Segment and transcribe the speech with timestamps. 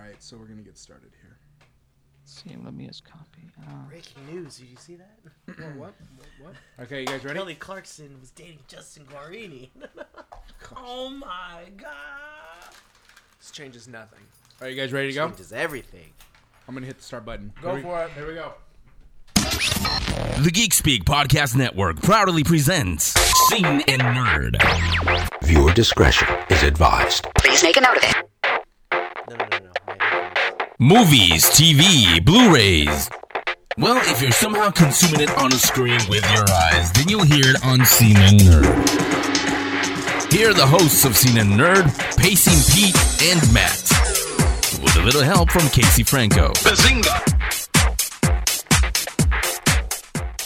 [0.00, 1.38] right, so we're gonna get started here.
[2.24, 3.42] see, let me just copy.
[3.68, 4.58] Uh, Breaking news!
[4.58, 5.18] Did you see that?
[5.76, 5.78] what?
[5.78, 5.94] What?
[6.40, 6.54] What?
[6.84, 7.38] Okay, you guys ready?
[7.38, 9.70] Kelly Clarkson was dating Justin Guarini.
[10.76, 12.74] oh my god!
[13.38, 14.20] This changes nothing.
[14.60, 15.28] Are you guys ready to go?
[15.28, 16.10] Changes everything.
[16.68, 17.52] I'm gonna hit the start button.
[17.62, 18.10] Go Here we- for it.
[18.12, 18.54] Here we go.
[20.42, 23.12] The Geek Speak Podcast Network proudly presents
[23.48, 24.56] Scene and Nerd.
[25.44, 27.26] Viewer discretion is advised.
[27.36, 28.29] Please make a note of it.
[30.82, 33.10] Movies, TV, Blu-rays.
[33.76, 37.50] Well, if you're somehow consuming it on a screen with your eyes, then you'll hear
[37.54, 40.32] it on Scene and Nerd.
[40.32, 41.84] Here are the hosts of Scene and Nerd,
[42.16, 42.96] Pacing Pete
[43.28, 43.82] and Matt.
[44.82, 46.48] With a little help from Casey Franco.
[46.54, 47.26] Bazinga!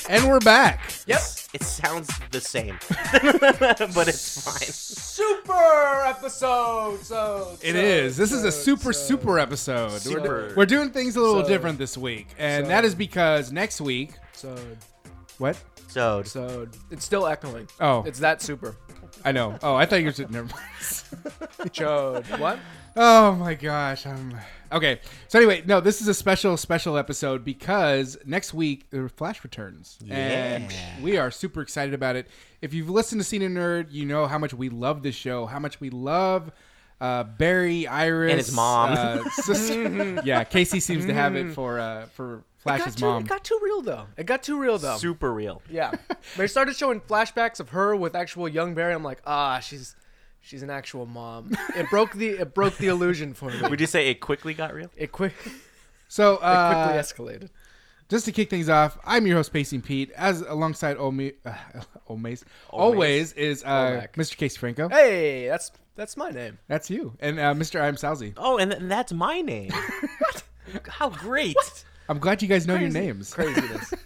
[0.08, 0.80] And we're back.
[1.06, 1.20] Yep.
[1.54, 4.68] It sounds the same, but it's fine.
[4.68, 6.98] Super episode.
[7.04, 8.16] So It so, is.
[8.16, 9.00] This is a super, so.
[9.06, 9.92] super episode.
[9.92, 10.52] We're, Super.
[10.56, 13.80] we're doing things a little So- different this week, and so- that is because next
[13.80, 14.14] week.
[14.32, 14.56] So
[15.38, 15.56] What?
[15.88, 17.68] So, so it's still echoing.
[17.80, 18.02] Oh.
[18.04, 18.74] It's that super.
[19.24, 19.58] I know.
[19.62, 20.44] Oh, I thought you were sitting there.
[21.70, 22.38] Chode.
[22.38, 22.58] What?
[22.96, 24.06] Oh my gosh.
[24.06, 24.36] I'm
[24.70, 25.00] okay.
[25.28, 29.98] So anyway, no, this is a special, special episode because next week the Flash returns,
[30.10, 32.28] and we are super excited about it.
[32.60, 35.46] If you've listened to Scene and Nerd, you know how much we love this show,
[35.46, 36.52] how much we love
[37.00, 38.92] uh, Barry, Iris, And his mom.
[38.92, 40.20] Uh, sister.
[40.24, 43.22] yeah, Casey seems to have it for uh, for It got, Flash's too, mom.
[43.22, 44.06] it got too real though.
[44.16, 44.96] It got too real though.
[44.96, 45.62] super real.
[45.68, 45.92] Yeah.
[46.36, 48.94] they started showing flashbacks of her with actual young Barry.
[48.94, 49.96] I'm like, ah, she's
[50.40, 51.56] she's an actual mom.
[51.76, 53.60] It broke the it broke the illusion for me.
[53.68, 54.90] Would you say it quickly got real?
[54.96, 55.34] It quick
[56.08, 57.50] so it uh, quickly escalated.
[58.08, 61.54] Just to kick things off, I'm your host, Pacing Pete, as alongside Ome, uh,
[62.08, 64.36] Omaze, always is uh, Mr.
[64.36, 64.88] Casey Franco.
[64.88, 66.58] Hey, that's that's my name.
[66.68, 67.80] That's you, and uh, Mr.
[67.80, 68.34] I'm Salzy.
[68.36, 69.70] Oh, and, th- and that's my name.
[70.18, 70.42] what?
[70.88, 71.56] How great!
[72.08, 73.32] I'm glad you guys know your names.
[73.32, 73.94] Craziness.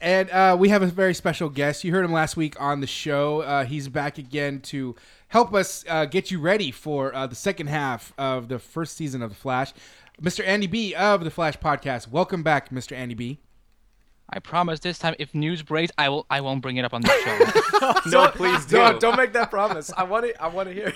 [0.00, 1.82] And uh, we have a very special guest.
[1.82, 3.40] You heard him last week on the show.
[3.40, 4.94] Uh, he's back again to
[5.28, 9.22] help us uh, get you ready for uh, the second half of the first season
[9.22, 9.72] of The Flash.
[10.20, 10.44] Mr.
[10.44, 12.08] Andy B of The Flash Podcast.
[12.08, 12.96] Welcome back, Mr.
[12.96, 13.38] Andy B.
[14.30, 16.26] I promise this time, if news breaks, I will.
[16.28, 18.10] I won't bring it up on the show.
[18.10, 18.76] no, please do.
[18.76, 19.90] Don't, don't make that promise.
[19.96, 20.42] I want to.
[20.42, 20.92] I want to hear.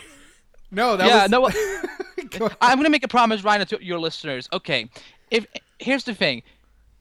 [0.71, 1.41] No, that yeah, was no.
[2.45, 4.49] what- I'm gonna make a promise Ryan, to your listeners.
[4.53, 4.91] Okay,
[5.31, 5.47] if
[5.79, 6.43] here's the thing,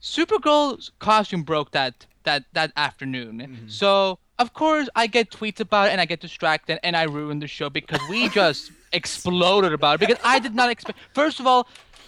[0.02, 3.40] Supergirl's costume broke that that that afternoon.
[3.40, 3.68] Mm-hmm.
[3.68, 7.40] So of course I get tweets about it and I get distracted and I ruin
[7.40, 10.98] the show because we just exploded about it because I did not expect.
[11.14, 11.68] First of all,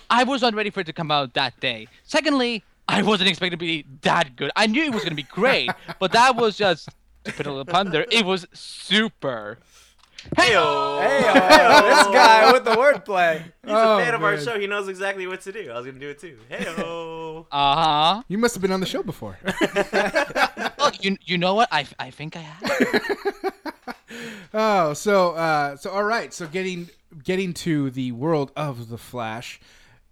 [0.09, 1.87] I was not ready for it to come out that day.
[2.03, 4.51] Secondly, I wasn't expecting to be that good.
[4.55, 6.89] I knew it was gonna be great, but that was just
[7.23, 8.05] to put a little pun there.
[8.11, 9.59] It was super.
[10.37, 13.37] Hey, Hey, oh, this guy with the wordplay.
[13.43, 14.59] He's Oh, a fan of our show.
[14.59, 15.69] He knows exactly what to do.
[15.71, 16.37] I was gonna do it too.
[16.49, 17.45] Hey, oh.
[17.51, 17.75] Uh
[18.15, 18.23] huh.
[18.27, 19.37] You must have been on the show before.
[20.85, 21.69] Oh, you you know what?
[21.71, 23.53] I, I think I have.
[24.53, 26.31] Oh, so uh, so all right.
[26.33, 26.89] So getting
[27.23, 29.59] getting to the world of the Flash.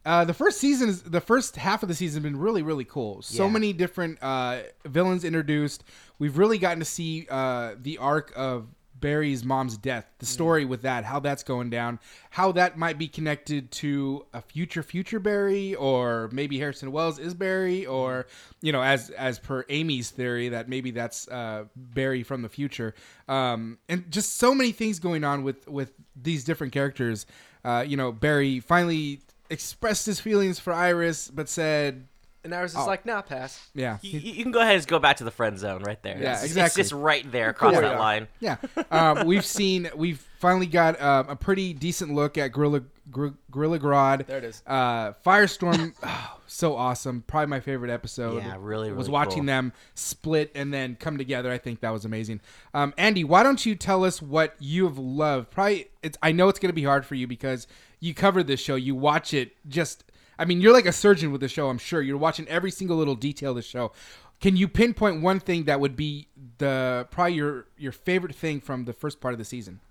[0.06, 2.86] Uh, the first season is the first half of the season has been really really
[2.86, 3.22] cool.
[3.22, 3.52] So Yeah.
[3.52, 5.84] many different uh, villains introduced.
[6.20, 8.68] We've really gotten to see uh, the arc of
[9.02, 13.08] Barry's mom's death, the story with that, how that's going down, how that might be
[13.08, 18.28] connected to a future future Barry, or maybe Harrison Wells is Barry, or
[18.62, 22.94] you know, as as per Amy's theory that maybe that's uh, Barry from the future,
[23.28, 27.26] um, and just so many things going on with with these different characters.
[27.66, 32.08] Uh, you know, Barry finally expressed his feelings for Iris, but said,
[32.44, 32.90] And I was just Oh.
[32.90, 33.70] like, nah, pass.
[33.76, 36.02] "Yeah, You, you can go ahead and just go back to the friend zone right
[36.02, 36.16] there.
[36.18, 36.82] Yeah, It's- exactly.
[36.82, 37.82] It's just right there across Cool.
[37.82, 38.00] that Yeah.
[38.00, 38.28] line.
[38.40, 38.56] Yeah,
[38.90, 42.82] um, we've seen we've finally got um, a pretty decent look at Gorilla
[43.12, 44.26] Gor- Gorilla Grodd.
[44.26, 44.64] There it is.
[44.66, 47.24] Uh, Firestorm, oh, so awesome.
[47.28, 48.42] Probably my favorite episode.
[48.42, 49.46] Yeah, really, was really watching cool.
[49.46, 51.52] them split and then come together.
[51.52, 52.42] I think that was amazing.
[52.74, 55.52] Um, Andy, why don't you tell us what you have loved?
[55.52, 57.68] Probably, it's I know it's going to be hard for you because
[58.00, 58.74] you covered this show.
[58.76, 60.06] You watch it just.
[60.42, 61.70] I mean, you're like a surgeon with the show.
[61.70, 63.92] I'm sure you're watching every single little detail of the show.
[64.40, 66.28] Can you pinpoint one thing that would be
[66.58, 69.82] the probably your your favorite thing from the first part of the season?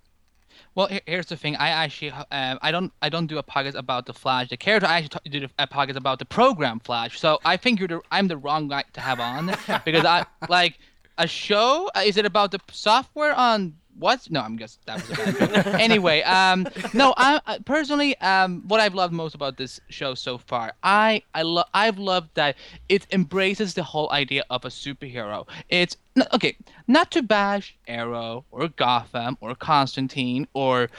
[0.75, 1.55] Well, here's the thing.
[1.55, 4.49] I actually, um, I don't, I don't do a podcast about the Flash.
[4.49, 7.19] The character I actually do a podcast about the program Flash.
[7.19, 9.47] So I think you're the, I'm the wrong guy to have on
[9.85, 10.77] because I like
[11.17, 11.89] a show.
[11.95, 14.29] uh, Is it about the software on what?
[14.29, 15.73] No, I'm just that was a bad joke.
[15.79, 20.37] anyway, um, no, I, I personally, um, what I've loved most about this show so
[20.37, 22.55] far, I, I love, I've loved that
[22.89, 25.47] it embraces the whole idea of a superhero.
[25.69, 26.57] It's n- okay,
[26.87, 30.89] not to bash Arrow or Gotham or Constantine or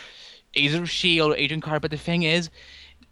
[0.54, 2.50] Agents of Shield or Agent Carter, but the thing is,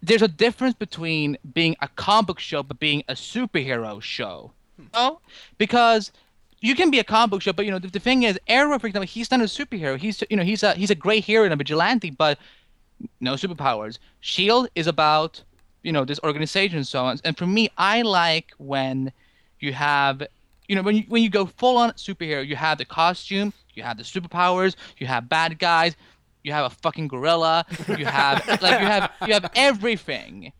[0.01, 4.51] there's a difference between being a comic book show but being a superhero show.
[4.93, 5.19] No,
[5.57, 6.11] because
[6.61, 8.77] you can be a comic book show, but you know the, the thing is, Arrow,
[8.79, 9.97] for example, he's not a superhero.
[9.97, 12.37] He's you know he's a he's a great hero and a vigilante, but
[13.19, 13.97] no superpowers.
[14.19, 15.43] Shield is about
[15.83, 17.19] you know this organization and so on.
[17.25, 19.11] And for me, I like when
[19.59, 20.23] you have
[20.67, 23.81] you know when you when you go full on superhero, you have the costume, you
[23.83, 25.95] have the superpowers, you have bad guys,
[26.43, 27.65] you have a fucking gorilla,
[27.97, 30.53] you have like you have you have everything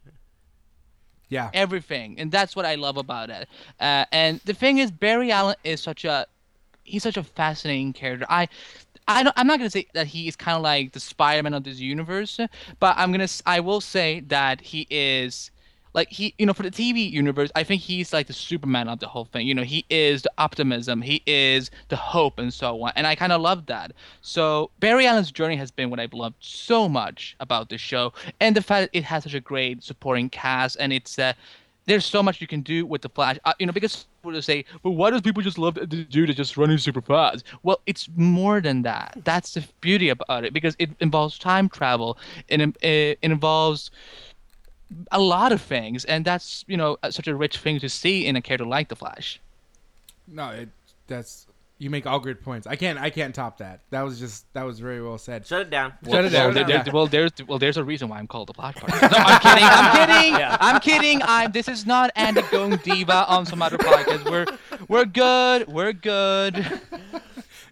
[1.32, 1.50] Yeah.
[1.56, 3.50] everything, and that's what I love about it.
[3.80, 6.28] Uh, and the thing is, Barry Allen is such a
[6.84, 8.28] he's such a fascinating character.
[8.30, 8.48] I.
[9.08, 11.64] I don't, I'm not gonna say that he is kind of like the Spider-Man of
[11.64, 12.40] this universe,
[12.80, 15.51] but I'm gonna I will say that he is
[15.94, 19.00] like he you know for the TV universe I think he's like the Superman of
[19.00, 19.48] the whole thing.
[19.48, 23.16] You know he is the optimism, he is the hope and so on, and I
[23.16, 23.92] kind of love that.
[24.22, 28.56] So Barry Allen's journey has been what I've loved so much about this show, and
[28.56, 31.34] the fact that it has such a great supporting cast, and it's uh,
[31.86, 33.38] there's so much you can do with the Flash.
[33.44, 36.36] Uh, you know, because people say, "But why does people just love the dude that
[36.38, 39.18] just running super fast?" Well, it's more than that.
[39.24, 42.18] That's the beauty about it because it involves time travel.
[42.50, 43.92] and It, it involves
[45.12, 48.36] a lot of things, and that's you know such a rich thing to see in
[48.36, 49.40] a character like the Flash.
[50.28, 50.70] No, it,
[51.08, 51.48] that's
[51.78, 52.68] you make all good points.
[52.68, 53.80] I can't I can't top that.
[53.90, 55.48] That was just that was very well said.
[55.48, 55.94] Shut it down.
[56.08, 56.54] Shut it down.
[56.54, 58.92] Well, there- there- well, there's well, there's a reason why I'm called the Flash Part.
[59.02, 59.64] No, I'm kidding.
[59.64, 60.34] I'm kidding.
[60.40, 60.58] Yeah.
[60.60, 61.22] I'm kidding.
[61.24, 61.52] I'm.
[61.52, 64.30] This is not Andy going diva on some other podcast.
[64.30, 64.46] We're
[64.88, 65.68] we're good.
[65.68, 66.82] We're good.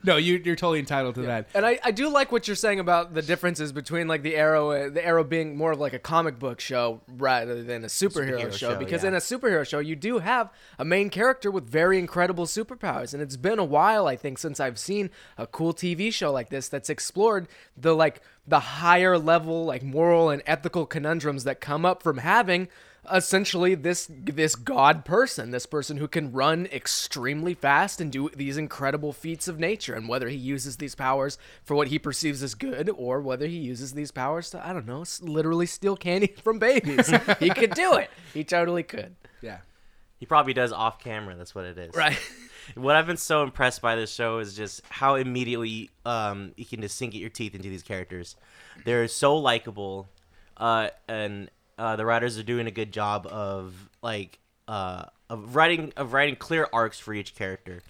[0.03, 1.49] No, you you're totally entitled to that.
[1.53, 4.71] And I, I do like what you're saying about the differences between like the Arrow
[4.71, 8.39] uh, the Arrow being more of like a comic book show rather than a superhero,
[8.39, 9.09] Superhero show, show, because yeah.
[9.09, 13.21] in a superhero show you do have a main character with very incredible superpowers and
[13.21, 16.69] it's been a while I think since I've seen a cool TV show like this
[16.69, 22.01] that's explored the like the higher level like moral and ethical conundrums that come up
[22.01, 22.69] from having
[23.13, 28.57] essentially this this god person this person who can run extremely fast and do these
[28.57, 32.55] incredible feats of nature and whether he uses these powers for what he perceives as
[32.55, 36.59] good or whether he uses these powers to i don't know, literally steal candy from
[36.59, 39.59] babies he could do it he totally could Yeah.
[40.17, 41.33] He probably does off camera.
[41.37, 41.95] That's what it is.
[41.95, 42.19] right
[42.75, 46.81] What I've been so impressed by this show is just how immediately um, you can
[46.81, 48.35] just sink your teeth into these characters.
[48.85, 50.07] They're so likable,
[50.57, 54.37] uh, and uh, the writers are doing a good job of like
[54.67, 57.81] uh, of writing of writing clear arcs for each character.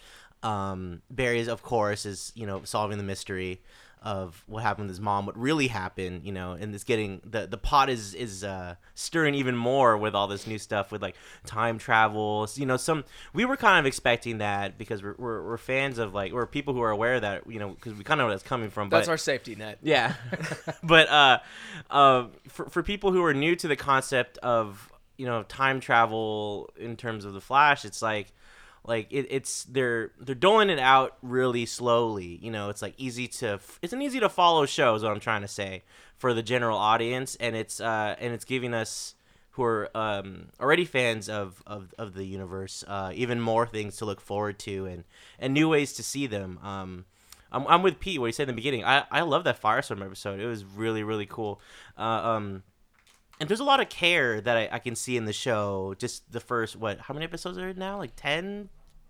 [0.44, 3.62] Um, Barry, is, of course, is you know solving the mystery
[4.02, 7.48] of what happened with his mom, what really happened, you know, and it's getting the
[7.48, 11.16] the pot is is uh, stirring even more with all this new stuff with like
[11.46, 12.48] time travel.
[12.56, 13.04] You know, some
[13.34, 16.74] we were kind of expecting that because we're we're, we're fans of like we're people
[16.74, 18.70] who are aware of that you know because we kind of know where that's coming
[18.70, 18.90] from.
[18.90, 20.14] that's but, our safety net yeah,
[20.84, 21.40] but uh,
[21.90, 26.70] uh, for for people who are new to the concept of you know time travel
[26.78, 28.32] in terms of the Flash, it's like
[28.86, 32.40] like it, it's they're they're doling it out really slowly.
[32.42, 35.20] You know, it's like easy to it's an easy to follow show is what I'm
[35.20, 35.84] trying to say
[36.18, 39.16] for the general audience, and it's uh and it's giving us
[39.52, 44.06] who are um, already fans of, of, of the universe uh, even more things to
[44.06, 45.04] look forward to and,
[45.38, 46.58] and new ways to see them.
[46.64, 47.04] Um,
[47.52, 48.22] I'm, I'm with Pete.
[48.22, 48.86] What he said in the beginning.
[48.86, 50.40] I, I love that Firestorm episode.
[50.40, 51.60] It was really really cool.
[51.98, 52.64] Uh, um,
[53.40, 55.96] and there's a lot of care that I, I can see in the show.
[55.98, 57.00] Just the first what?
[57.00, 57.98] How many episodes are it now?
[57.98, 58.70] Like 10,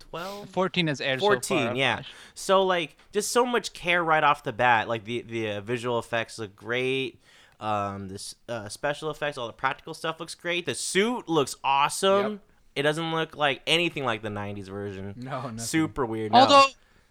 [0.09, 0.49] 12?
[0.49, 1.75] 14 is aired 14 so far.
[1.75, 2.07] yeah Flash.
[2.33, 5.99] so like just so much care right off the bat like the the uh, visual
[5.99, 7.21] effects look great
[7.59, 12.31] um this uh, special effects all the practical stuff looks great the suit looks awesome
[12.33, 12.39] Yep.
[12.75, 15.59] it doesn't look like anything like the 90s version No, nothing.
[15.59, 16.39] super weird no.
[16.39, 16.65] Although,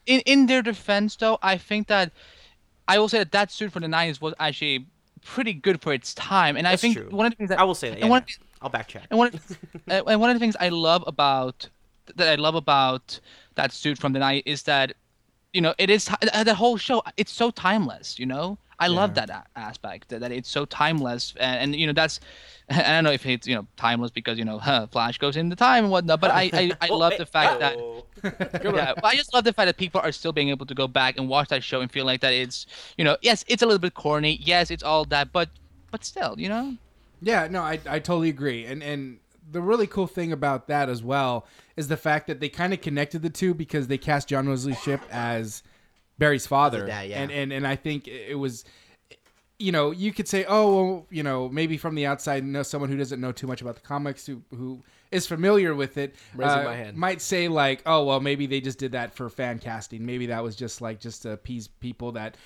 [0.06, 2.12] in in their defense, though, I think that
[2.88, 4.86] I will say that that suit for the '90s was actually
[5.22, 7.08] pretty good for its time, and I think true.
[7.10, 8.34] one of the things that i will say that and yeah, one yeah.
[8.62, 9.38] i'll backtrack and one
[9.90, 11.68] uh, and one of the things I love about
[12.16, 13.20] that I love about
[13.56, 14.94] that suit from the night is that
[15.52, 18.58] you know it is uh, the whole show it's so timeless you know?
[18.80, 22.20] I love that a- aspect that, that it's so timeless and, and you know that's
[22.70, 25.56] I don't know if it's you know timeless because you know huh, Flash goes into
[25.56, 27.82] time and whatnot but I I, I Oh, love the fact that
[28.62, 30.88] yeah, but I just love the fact that people are still being able to go
[30.88, 33.66] back and watch that show and feel like that it's, you know, yes, it's a
[33.66, 35.50] little bit corny, yes, it's all that, but
[35.92, 36.76] but still, you know,
[37.20, 38.64] Yeah, no, I, I totally agree.
[38.64, 39.18] And and
[39.50, 41.46] the really cool thing about that as well
[41.78, 44.74] is the fact that they kind of connected the two because they cast John Wesley
[44.74, 45.62] Shipp as
[46.18, 46.86] Barry's father.
[46.86, 47.22] dad, yeah.
[47.22, 48.64] And and and I think it was
[49.58, 52.90] you know, you could say, oh, well, you know, maybe from the outside, know someone
[52.90, 56.38] who doesn't know too much about the comics, who who is familiar with it, uh,
[56.38, 56.96] Raising my hand.
[56.96, 60.06] might say like, oh, well, maybe they just did that for fan casting.
[60.06, 62.36] Maybe that was just like just to appease people that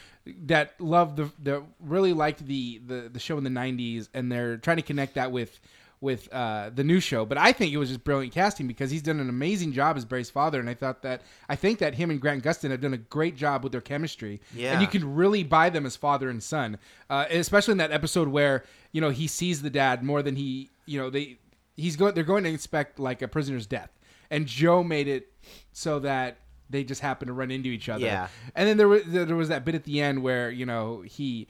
[0.45, 4.57] that love the the really liked the the the show in the '90s, and they're
[4.57, 5.61] trying to connect that with
[6.03, 7.25] with uh, the new show.
[7.25, 10.05] But I think it was just brilliant casting because he's done an amazing job as
[10.05, 12.93] Barry's father, and I thought that I think that him and Grant Gustin have done
[12.93, 14.41] a great job with their chemistry.
[14.55, 14.73] Yeah.
[14.73, 16.79] and you can really buy them as father and son,
[17.09, 20.71] uh, especially in that episode where you know he sees the dad more than he
[20.85, 21.39] you know they
[21.77, 23.91] he's going they're going to inspect like a prisoner's death,
[24.31, 25.33] and Joe made it
[25.73, 26.39] so that.
[26.71, 28.07] They just happen to run into each other.
[28.07, 28.29] Yeah.
[28.55, 31.47] And then there was there was that bit at the end where you know he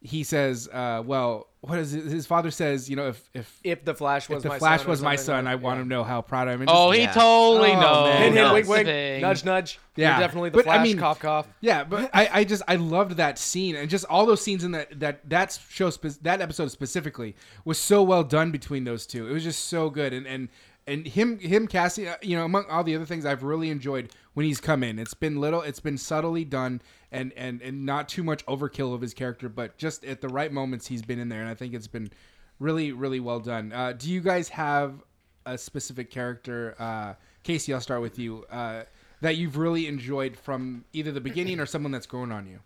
[0.00, 2.04] he says, uh, "Well, what is it?
[2.04, 2.88] his father says?
[2.88, 5.16] You know, if if If the Flash was if the my Flash son was my
[5.16, 5.82] son, like- I want yeah.
[5.82, 7.12] him to know how proud I am." And Oh, just- he Yeah.
[7.12, 8.08] totally Oh, knows.
[8.08, 8.22] man.
[8.22, 8.54] Hint, hint, No.
[8.54, 9.78] wink, wink, nudge, nudge.
[9.96, 10.10] Yeah.
[10.18, 11.46] You're definitely the But, I mean- cough, cough.
[11.60, 14.72] Yeah, but I, I just I loved that scene and just all those scenes in
[14.72, 19.28] that that that show spe- that episode specifically was so well done between those two.
[19.28, 20.48] It was just so good and and
[20.86, 24.10] and him him casting uh, you know among all the other things I've really enjoyed
[24.34, 24.98] when he's come in.
[24.98, 26.82] It's been little, it's been subtly done
[27.14, 30.52] and and and not too much overkill of his character, but just at the right
[30.52, 32.10] moments he's been in there, and I think it's been
[32.58, 33.72] really really well done.
[33.72, 35.02] Uh, do you guys have
[35.46, 36.74] a specific character?
[36.78, 38.44] Uh, Casey, I'll start with you.
[38.50, 38.82] Uh,
[39.20, 42.58] that you've really enjoyed from either the beginning or someone that's grown on you.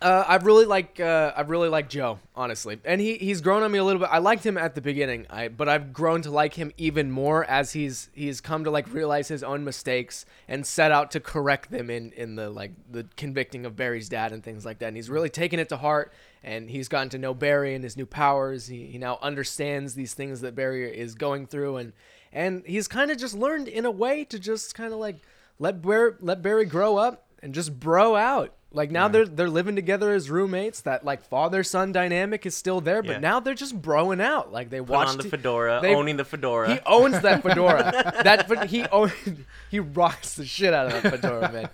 [0.00, 3.72] Uh, I really like uh, I really like Joe, honestly, and he he's grown on
[3.72, 4.10] me a little bit.
[4.12, 7.44] I liked him at the beginning, I but I've grown to like him even more
[7.46, 11.70] as he's he's come to like realize his own mistakes and set out to correct
[11.70, 14.88] them in in the like the convicting of Barry's dad and things like that.
[14.88, 16.12] And he's really taken it to heart,
[16.44, 18.66] and he's gotten to know Barry and his new powers.
[18.66, 21.94] He he now understands these things that Barry is going through, and
[22.34, 25.16] and he's kind of just learned in a way to just kind of like
[25.58, 28.52] let Barry let Barry grow up and just bro out.
[28.76, 30.82] Like now they're they're living together as roommates.
[30.82, 33.18] That like father son dynamic is still there, but Yeah.
[33.20, 34.52] now they're just broing out.
[34.52, 36.74] Like they Put watch on the fedora, they- owning the fedora.
[36.74, 37.82] He owns that fedora.
[38.22, 39.10] that he own,
[39.70, 41.68] he rocks the shit out of that fedora, man.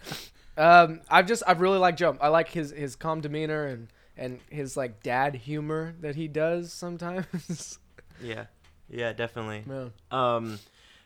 [0.57, 2.17] Um, I've just I've really liked Joe.
[2.21, 6.73] I like his his calm demeanor and and his like dad humor that he does
[6.73, 7.81] sometimes.
[8.23, 8.45] yeah,
[8.89, 9.65] yeah, definitely.
[9.69, 9.89] Yeah.
[10.13, 10.61] Um,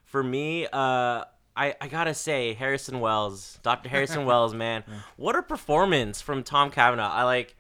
[0.04, 1.24] for me, uh,
[1.56, 3.88] I I gotta say Harrison Wells, Dr.
[3.88, 4.84] Harrison Wells, man,
[5.16, 7.08] what a performance from Tom Cavanagh.
[7.08, 7.56] I like,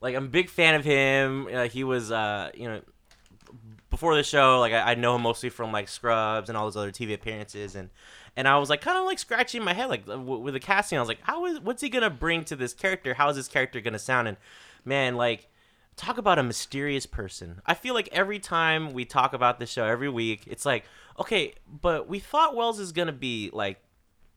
[0.00, 1.48] like I'm a big fan of him.
[1.52, 2.80] Uh, he was, uh, you know,
[3.90, 6.76] before the show, like I, I know him mostly from like Scrubs and all those
[6.76, 7.90] other TV appearances, and
[8.36, 10.98] and I was like kind of like scratching my head, like w- with the casting.
[10.98, 13.14] I was like, how is what's he gonna bring to this character?
[13.14, 14.26] How is this character gonna sound?
[14.26, 14.36] And
[14.84, 15.48] man, like
[15.96, 17.60] talk about a mysterious person.
[17.66, 20.84] I feel like every time we talk about the show every week, it's like,
[21.18, 23.78] okay, but we thought Wells is gonna be like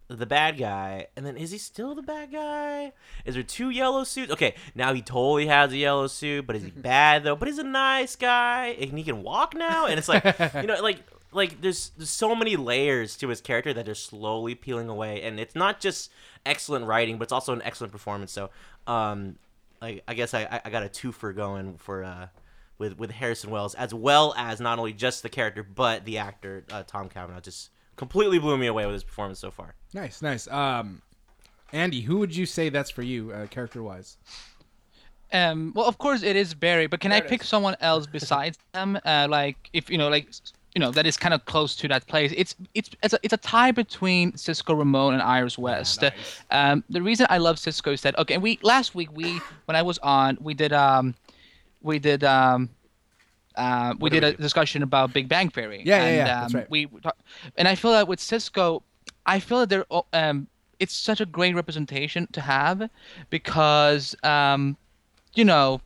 [0.10, 2.94] the bad guy, and then is he still the bad guy?
[3.26, 4.32] Is there two yellow suits?
[4.32, 7.36] Okay, now he totally has a yellow suit, but is he bad though?
[7.36, 9.86] But he's a nice guy, and he can walk now.
[9.86, 10.24] And it's like,
[10.56, 11.00] you know, like
[11.34, 15.40] like there's there's so many layers to his character that are slowly peeling away, and
[15.40, 16.10] it's not just
[16.46, 18.32] excellent writing, but it's also an excellent performance.
[18.32, 18.50] So,
[18.86, 19.38] um,
[19.82, 22.28] like I guess I I- I got a two for going for uh.
[22.80, 26.64] With, with Harrison Wells, as well as not only just the character, but the actor,
[26.72, 29.74] uh, Tom Cavanagh, just completely blew me away with his performance so far.
[29.96, 30.48] Nice, nice.
[30.48, 31.02] Um,
[31.74, 34.18] Andy, who would you say that's for you, uh, character wise?
[35.34, 37.48] Um, well, of course it is Barry, but can I There it pick is.
[37.48, 39.00] someone else besides them?
[39.04, 40.30] Uh, like if you know, like
[40.78, 42.32] you know, that is kind of close to that place.
[42.38, 46.04] It's it's it's a, it's a tie between Cisco Ramon and Iris West.
[46.52, 49.82] Um, the reason I love Cisco is that okay, we last week we when I
[49.82, 51.16] was on we did um
[51.82, 52.70] we did um.
[53.56, 55.82] Uh, we did a discussion about Big Bang Theory.
[55.84, 56.70] Yeah, yeah, and, yeah, Um, that's right.
[56.70, 57.18] We, we talk-
[57.58, 58.84] and I feel that with Cisco,
[59.26, 60.46] I feel that they're um,
[60.80, 62.88] it's such a great representation to have
[63.32, 64.78] because um,
[65.34, 65.82] you know,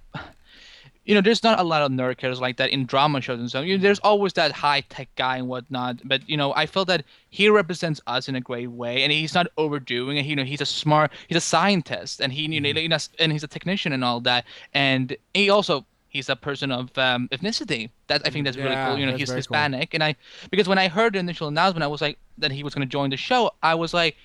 [1.06, 3.50] you know, there's not a lot of nerd characters like that in drama shows and
[3.50, 3.62] so.
[3.62, 6.86] You know, there's always that high tech guy and whatnot, but you know, I feel
[6.86, 10.26] that he represents us in a great way, and he's not overdoing it.
[10.26, 13.48] You know, he's a smart, he's a scientist, and he, you know, and he's a
[13.48, 15.86] technician and all that, and he also.
[16.10, 17.90] He's a person of um, ethnicity.
[18.08, 18.98] That I think that's really Yeah, cool.
[18.98, 19.62] You know, he's very cool.
[19.62, 20.16] Hispanic, and I
[20.50, 22.92] because when I heard the initial announcement, I was like that he was going to
[22.92, 23.52] join the show.
[23.64, 24.18] I was like,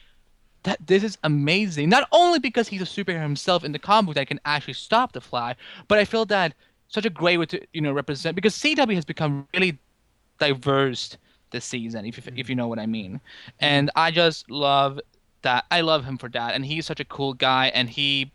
[0.67, 1.89] that this is amazing.
[1.89, 5.13] Not only because he's a superhero himself in the comic book that can actually stop
[5.13, 5.55] the Fly,
[5.89, 6.55] but I feel that
[6.89, 9.79] such a great way to you know represent because CW has become really
[10.39, 11.17] diverse
[11.53, 13.21] this season, if you, if you know what I mean.
[13.61, 15.01] And I just love
[15.43, 15.65] that.
[15.71, 18.33] I love him for that, and he's such a cool guy, and he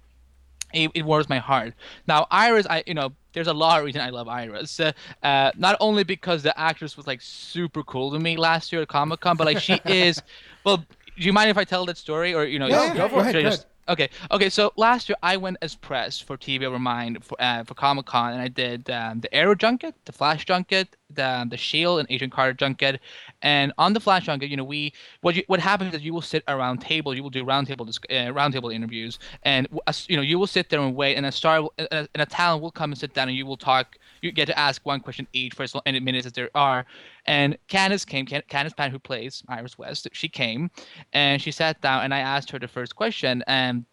[0.73, 1.73] it, it warms my heart.
[2.07, 4.79] Now, Iris, I you know, there's a lot of reason I love Iris.
[4.79, 8.81] Uh, uh, not only because the actress was like super cool to me last year
[8.81, 10.21] at Comic Con, but like she is.
[10.63, 10.85] Well,
[11.21, 12.67] do you mind if I tell that story, or you know?
[12.67, 14.49] Yeah, go ahead, should I go just- Okay, okay.
[14.49, 18.05] So last year I went as press for TV Over Mind for uh, for Comic
[18.05, 20.87] Con, and I did um, the Arrow junket, the Flash junket,
[21.19, 22.99] the the Shield and Agent Carter junket,
[23.41, 26.21] and on the Flash junket, you know, we what you, what happens is you will
[26.35, 29.67] sit around table, you will do roundtable uh, round table interviews, and
[30.07, 32.61] you know you will sit there and wait, and a star will- and a talent
[32.63, 33.97] will come and sit down, and you will talk.
[34.21, 36.85] You get to ask one question each for as many minutes as there are.
[37.25, 40.69] And Candice came, Can- Candice Patton, who plays Iris West, she came,
[41.13, 43.85] and she sat down, and I asked her the first question, and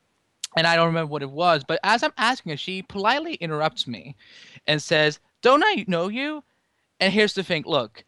[0.56, 3.86] and I don't remember what it was, but as I'm asking her, she politely interrupts
[3.86, 4.16] me
[4.66, 6.42] and says, "Don't I know you?"
[7.00, 8.04] And here's the thing: look,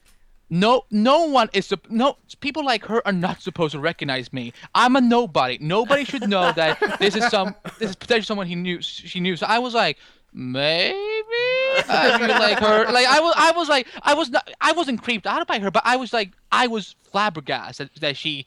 [0.49, 4.53] no, no one is no people like her are not supposed to recognize me.
[4.75, 5.59] I'm a nobody.
[5.61, 8.83] Nobody should know that this is some this is potentially someone he knew.
[8.83, 9.37] She knew.
[9.37, 9.99] So I was like,
[10.33, 10.97] maybe
[11.91, 12.93] Like her.
[12.93, 15.71] Like I was, I was like, I was not, I wasn't creeped out by her,
[15.71, 18.47] but I was like, I was flabbergasted that, that she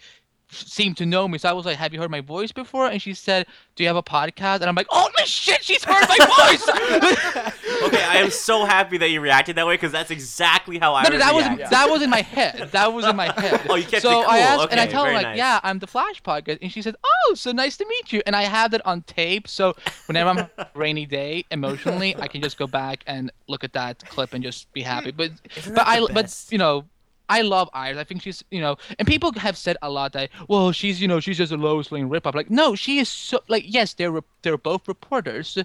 [0.54, 1.38] seemed to know me.
[1.38, 3.46] So I was like, "Have you heard my voice before?" And she said,
[3.76, 8.02] "Do you have a podcast?" And I'm like, "Holy shit, she's heard my voice!" Okay,
[8.02, 11.10] I am so happy that you reacted that way because that's exactly how I No,
[11.10, 11.72] no, that was react.
[11.72, 12.70] that was in my head.
[12.72, 13.62] That was in my head.
[13.70, 14.62] Oh, you kept so it I cool.
[14.62, 15.38] asked, and I tell her like, nice.
[15.38, 18.36] "Yeah, I'm the Flash podcast," and she said, "Oh, so nice to meet you." And
[18.38, 22.68] I have that on tape, so whenever I'm rainy day emotionally, I can just go
[22.68, 25.12] back and look at that clip and just be happy.
[25.12, 25.32] But
[25.74, 26.86] but I the but you know.
[27.30, 27.98] I love Iris.
[27.98, 31.08] I think she's, you know, and people have said a lot that, well, she's, you
[31.08, 32.36] know, she's just a Lois Lane ripoff.
[32.36, 35.58] Like, no, she is so, like, yes, they're they're both reporters,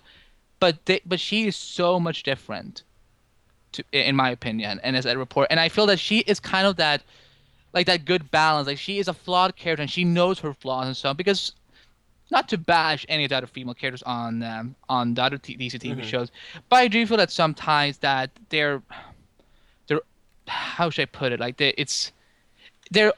[0.60, 2.84] but they, but she is so much different
[3.72, 5.48] to, in my opinion, and as a report.
[5.50, 7.02] And I feel that she is kind of that,
[7.74, 8.66] like that good balance.
[8.66, 11.16] Like she is a flawed character, and she knows her flaws and so on.
[11.16, 11.52] Because,
[12.30, 15.56] not to bash any of the other female characters on um, on the other t-
[15.56, 16.30] DC TV shows,
[16.68, 18.82] but I do feel that sometimes that they're,
[20.49, 21.40] how should I put it?
[21.40, 22.12] Like they, it's,
[22.90, 23.12] they're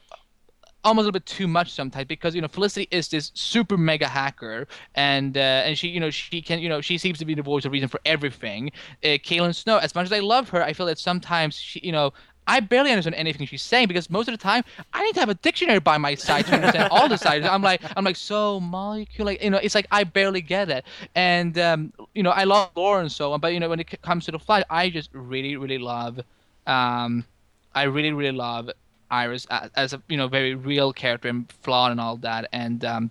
[0.85, 4.09] almost a little bit too much sometimes because you know Felicity is this super mega
[4.09, 7.35] hacker and uh, and she you know she can you know she seems to be
[7.35, 8.71] the voice of reason for everything.
[9.05, 11.93] Uh, Caitlin Snow, as much as I love her, I feel that sometimes she you
[11.93, 12.13] know.
[12.47, 15.29] I barely understand anything she's saying because most of the time I need to have
[15.29, 17.47] a dictionary by my side to understand all the sides.
[17.47, 20.85] I'm like I'm like so molecule like you know it's like I barely get it
[21.15, 24.25] and um, you know I love and so on but you know when it comes
[24.25, 26.19] to the flight I just really really love
[26.71, 27.25] um,
[27.75, 28.71] I really really love
[29.11, 32.85] Iris as, as a you know very real character and flawed and all that, and
[32.85, 33.11] um,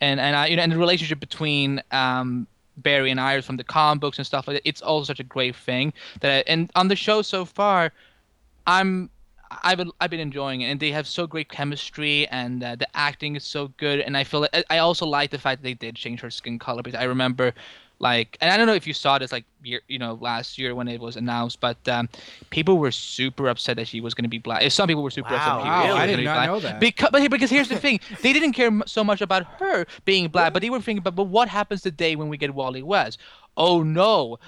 [0.00, 2.46] and and I you know and the relationship between um
[2.78, 4.68] Barry and Iris from the comic books and stuff like that.
[4.68, 7.92] It's all such a great thing that I, and on the show so far,
[8.66, 9.10] I'm.
[9.62, 12.88] I've been, I've been enjoying it, and they have so great chemistry, and uh, the
[12.96, 14.00] acting is so good.
[14.00, 16.58] And I feel that, I also like the fact that they did change her skin
[16.58, 17.54] color because I remember,
[17.98, 20.74] like, and I don't know if you saw this like year, you know, last year
[20.74, 22.08] when it was announced, but um,
[22.50, 24.70] people were super upset that she was going to be black.
[24.70, 25.64] Some people were super Wow, upset.
[25.64, 26.46] that wow, was I did not black.
[26.46, 26.80] know that.
[26.80, 30.52] Because, but because here's the thing, they didn't care so much about her being black,
[30.52, 33.18] but they were thinking, but but what happens the day when we get Wally West?
[33.56, 34.38] Oh no.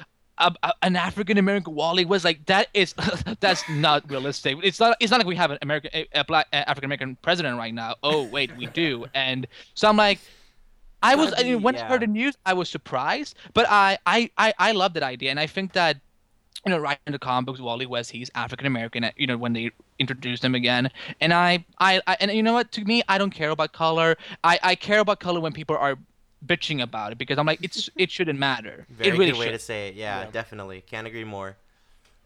[0.40, 2.94] A, a- an African American Wally West like that is
[3.40, 4.56] that's not realistic.
[4.62, 7.58] It's not it's not like we have an American a, a black African American president
[7.58, 7.96] right now.
[8.04, 9.04] Oh wait, we do.
[9.14, 10.20] And so I'm like,
[11.02, 13.98] I was I mean, be- when I heard the news, I was surprised, but I
[14.06, 15.98] I I, I love that idea, and I think that
[16.66, 19.08] you know, right in the comic books, Wally West, he's African American.
[19.16, 22.72] You know, when they introduced him again, and I, I, I, and you know what?
[22.72, 24.16] To me, I don't care about color.
[24.42, 25.96] I, I care about color when people are
[26.44, 28.86] bitching about it because I'm like, it's, it shouldn't matter.
[28.90, 29.52] Very it really good way should.
[29.52, 29.94] to say it.
[29.94, 30.82] Yeah, definitely.
[30.82, 31.56] Can't agree more.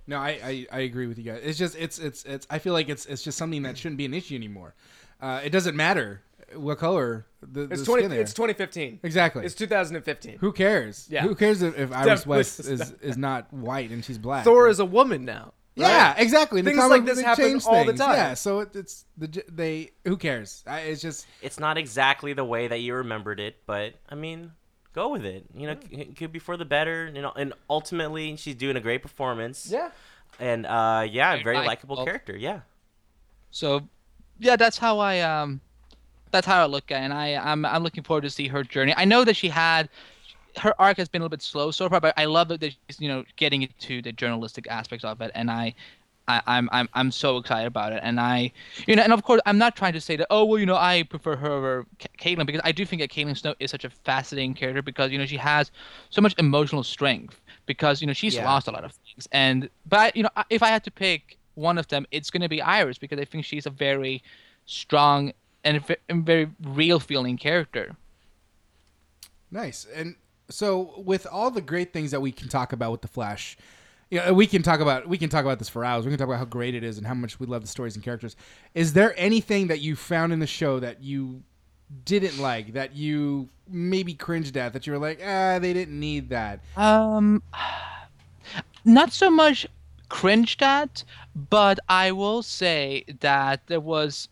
[0.07, 1.41] No, I, I, I agree with you guys.
[1.45, 2.47] It's just it's it's it's.
[2.51, 4.75] I feel like it's it's just something that shouldn't be an issue anymore.
[5.21, 6.23] Uh, it doesn't matter
[6.57, 8.03] what color the, It's the twenty.
[8.03, 8.21] skin there.
[8.21, 9.01] It's 2015.
[9.03, 9.45] exactly.
[9.45, 10.39] It's 2015.
[10.39, 11.07] Who cares?
[11.11, 11.23] Yeah.
[11.23, 14.45] Who cares if, if Iris Definitely West is is not white and she's black?
[14.45, 15.53] Thor is a woman now.
[15.75, 16.59] Yeah, exactly.
[16.59, 18.15] In the Things like this happen change all the time.
[18.15, 19.91] Yeah, so it, it's the they.
[20.05, 20.63] Who cares?
[20.67, 24.53] I, it's just It's not exactly the way that you remembered it, but I mean,
[24.93, 25.47] go with it.
[25.57, 27.11] You know, it could be for the better.
[27.15, 29.69] You know, and ultimately, she's doing a great performance.
[29.71, 29.91] Yeah.
[30.39, 31.97] And uh, yeah, Very very likable.
[31.97, 32.37] likable character.
[32.37, 32.61] Yeah.
[33.51, 33.89] So,
[34.39, 35.61] yeah, that's how I um,
[36.33, 37.05] that's how I look at it.
[37.05, 38.95] And I I'm I'm looking forward to see her journey.
[38.97, 39.89] I know that she had
[40.59, 43.01] her arc has been a little bit slow so far, but I love that she's
[43.01, 45.75] you know getting into the journalistic aspects of it, and I.
[46.29, 48.53] I, I'm I'm I'm so excited about it, and I,
[48.87, 50.77] you know, and of course I'm not trying to say that oh well you know
[50.77, 53.85] I prefer her over Ca- Caitlin because I do think that Caitlin Snow is such
[53.85, 55.73] a fascinating character because you know she has
[56.11, 58.45] so much emotional strength because you know she's Yeah.
[58.45, 61.77] lost a lot of things and but you know if I had to pick one
[61.77, 64.23] of them it's going to be Iris because I think she's a very
[64.65, 65.33] strong
[65.65, 67.97] and a very real feeling character.
[69.51, 69.87] Nice.
[69.95, 70.17] And
[70.49, 73.57] so with all the great things that we can talk about with the Flash,
[74.11, 76.05] you know, we can talk about we can talk about this for hours.
[76.05, 77.95] We can talk about how great it is and how much we love the stories
[77.95, 78.37] and characters.
[78.75, 81.43] Is there anything that you found in the show that you
[82.05, 86.31] didn't like that you maybe cringed at that you were like ah they didn't need
[86.31, 87.43] that Um,
[88.85, 89.67] not so much
[90.09, 94.29] cringed at, but I will say that there was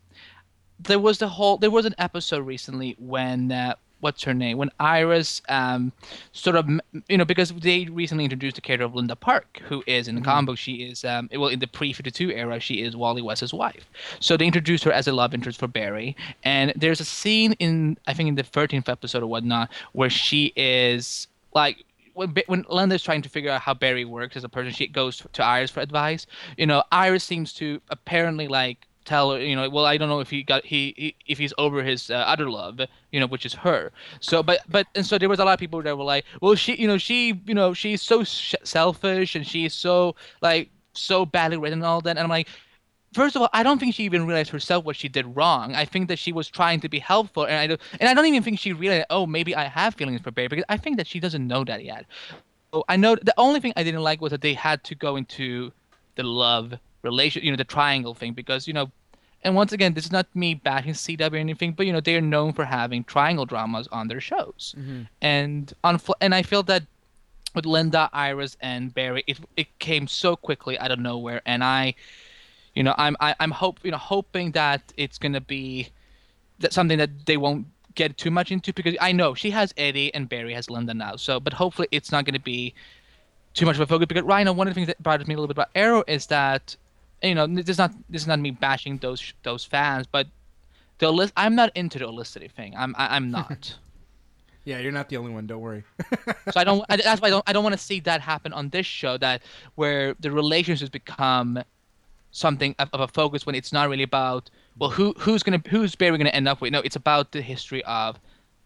[0.84, 4.58] there was the whole there was an episode recently when uh, what's her name?
[4.58, 5.92] When Iris um
[6.32, 6.68] sort of
[7.08, 10.20] you know because they recently introduced the character of Linda Park who is in the
[10.20, 10.58] comic book.
[10.58, 13.88] She is um well in the pre 52 era she is Wally West's wife.
[14.20, 16.16] So they introduced her as a love interest for Barry.
[16.42, 20.52] And there's a scene in I think in the 13th episode or whatnot where she
[20.56, 24.72] is like when when Linda's trying to figure out how Barry works as a person,
[24.72, 26.26] she goes to Iris for advice.
[26.56, 30.20] You know, Iris seems to apparently like tell her, you know, well, I don't know
[30.20, 32.80] if he got he, he if he's over his uh, other love,
[33.12, 33.92] you know, which is her.
[34.20, 36.54] So, but but and so there was a lot of people that were like, well,
[36.54, 41.26] she, you know, she, you know, she's so sh- selfish and she's so like so
[41.26, 42.10] badly written and all that.
[42.10, 42.48] And I'm like,
[43.12, 45.74] first of all, I don't think she even realized herself what she did wrong.
[45.74, 48.26] I think that she was trying to be helpful, and I don't, and I don't
[48.26, 51.06] even think she realized, oh, maybe I have feelings for Barry because I think that
[51.06, 52.06] she doesn't know that yet.
[52.72, 55.16] So I know the only thing I didn't like was that they had to go
[55.16, 55.72] into
[56.14, 58.90] the love relation, you know, the triangle thing because you know.
[59.42, 62.16] And once again, this is not me bashing CW or anything, but you know they
[62.16, 65.02] are known for having triangle dramas on their shows, mm-hmm.
[65.22, 66.84] and on and I feel that
[67.54, 71.94] with Linda, Iris, and Barry, it it came so quickly out of nowhere, and I,
[72.74, 75.88] you know, I'm I, I'm hope you know hoping that it's gonna be
[76.58, 80.12] that something that they won't get too much into because I know she has Eddie
[80.14, 82.74] and Barry has Linda now, so but hopefully it's not gonna be
[83.54, 85.36] too much of a focus because Rhino, one of the things that bothers me a
[85.36, 86.76] little bit about Arrow is that
[87.22, 90.26] you know this is not this is not me bashing those those fans, but
[90.98, 92.74] the Olis- I'm not into the Olicity thing.
[92.76, 93.76] I'm I, I'm not.
[94.64, 95.82] yeah you're not the only one don't worry
[96.52, 96.84] So I don't.
[96.90, 97.44] I, that's why I don't.
[97.46, 99.16] I don't want to see that happen on this show.
[99.18, 99.42] That
[99.74, 101.62] where the relationships become
[102.32, 105.94] something of, of a focus when it's not really about well who who's gonna who's
[105.94, 106.72] Barry gonna end up with.
[106.72, 108.20] No, it's about the history of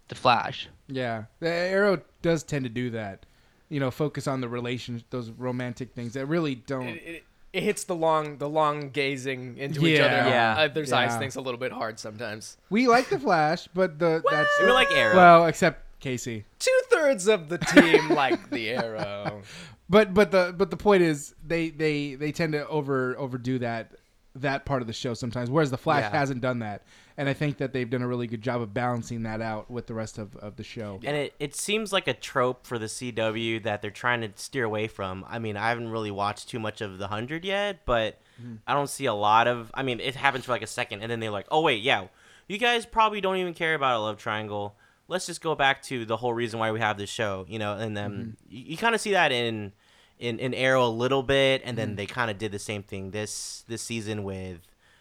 [0.08, 0.68] the Flash.
[0.88, 3.24] yeah the arrow does tend to do that
[3.70, 7.62] you know focus on the relation those romantic things that really don't It, it, it
[7.62, 10.04] hits the long the long gazing into each Yeah.
[10.06, 10.28] other.
[10.30, 10.54] Yeah.
[10.58, 11.18] Uh, there's eyes Yeah.
[11.20, 12.56] things a little bit hard sometimes.
[12.68, 15.16] we like the flash but the that's We like Arrow.
[15.16, 19.42] well except casey Two thirds of the team like the arrow.
[19.88, 23.92] But but the but the point is they they they tend to over overdo that
[24.36, 26.18] that part of the show sometimes, whereas the Flash Yeah.
[26.18, 26.82] hasn't done that,
[27.16, 29.86] and I think that they've done a really good job of balancing that out with
[29.86, 31.00] the rest of, of the show.
[31.04, 34.64] And it, it seems like a trope for the CW that they're trying to steer
[34.64, 35.24] away from.
[35.28, 38.56] I mean, I haven't really watched too much of The Hundred yet, but mm-hmm.
[38.66, 39.70] I don't see a lot of.
[39.74, 42.08] I mean, it happens for like a second, and then they're like, "Oh wait, yeah,
[42.48, 44.76] you guys probably don't even care about a love triangle.
[45.06, 47.74] Let's just go back to the whole reason why we have this show." You know,
[47.74, 48.30] and then mm-hmm.
[48.48, 49.72] you, you kind of see that in
[50.18, 53.10] in in Arrow a little bit, and then they kind of did the same thing
[53.10, 54.58] this this season with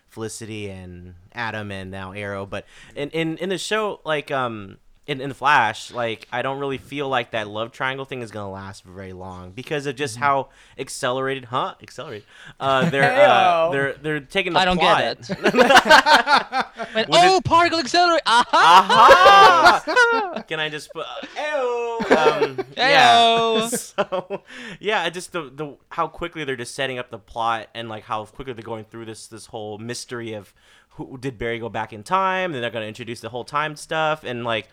[0.09, 2.45] Felicity and Adam and now Arrow.
[2.45, 6.59] But in in, in the show, like um in, in the Flash, like I don't
[6.59, 10.17] really feel like that love triangle thing is gonna last very long because of just
[10.17, 11.75] how accelerated, huh?
[11.81, 12.25] Accelerated.
[12.59, 14.99] Uh, they're uh, they're they're taking the I don't plot.
[14.99, 15.53] get it.
[16.93, 18.21] When, oh, particle accelerator!
[18.25, 19.83] Aha!
[19.87, 20.43] Aha!
[20.47, 21.05] Can I just put?
[21.35, 21.99] Ew.
[22.15, 23.67] Um, yeah.
[23.67, 24.43] So,
[24.79, 28.25] yeah, just the the how quickly they're just setting up the plot and like how
[28.25, 30.53] quickly they're going through this this whole mystery of
[30.89, 32.51] who did Barry go back in time?
[32.51, 34.67] Then they're gonna introduce the whole time stuff and like.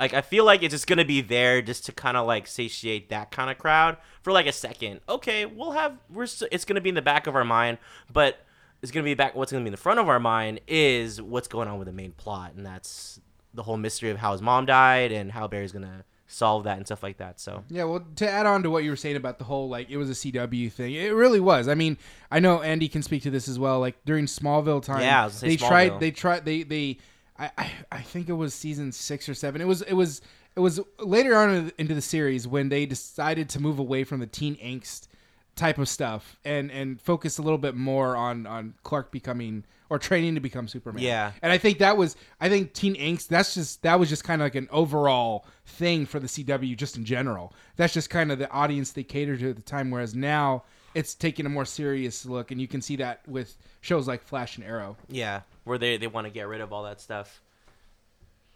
[0.00, 3.08] Like I feel like it's just gonna be there just to kind of like satiate
[3.10, 5.00] that kind of crowd for like a second.
[5.08, 7.78] Okay, we'll have we're s it's gonna be in the back of our mind,
[8.12, 8.44] but
[8.82, 9.34] it's gonna be back.
[9.34, 11.92] What's gonna be in the front of our mind is what's going on with the
[11.92, 13.20] main plot, and that's
[13.54, 16.86] the whole mystery of how his mom died and how Barry's gonna solve that and
[16.86, 17.38] stuff like that.
[17.38, 19.90] So Yeah, well, to add on to what you were saying about the whole like
[19.90, 21.68] it was a CW thing, it really was.
[21.68, 21.98] I mean,
[22.30, 23.78] I know Andy can speak to this as well.
[23.78, 26.98] Like during Smallville time, Yeah, I was gonna they say tried, they tried, they they,
[27.42, 29.60] I, I I think it was season six or seven.
[29.60, 30.20] It was it was
[30.54, 34.26] it was later on into the series when they decided to move away from the
[34.26, 35.08] teen angst
[35.56, 39.98] type of stuff and and focus a little bit more on on Clark becoming or
[39.98, 41.02] training to become Superman.
[41.02, 41.32] Yeah.
[41.42, 44.40] And I think that was I think Teen Angst that's just that was just kind
[44.40, 47.52] of like an overall thing for the CW just in general.
[47.76, 51.14] That's just kind of the audience they cater to at the time whereas now it's
[51.14, 54.66] taking a more serious look and you can see that with shows like Flash and
[54.66, 54.96] Arrow.
[55.08, 57.40] yeah, where they they want to get rid of all that stuff.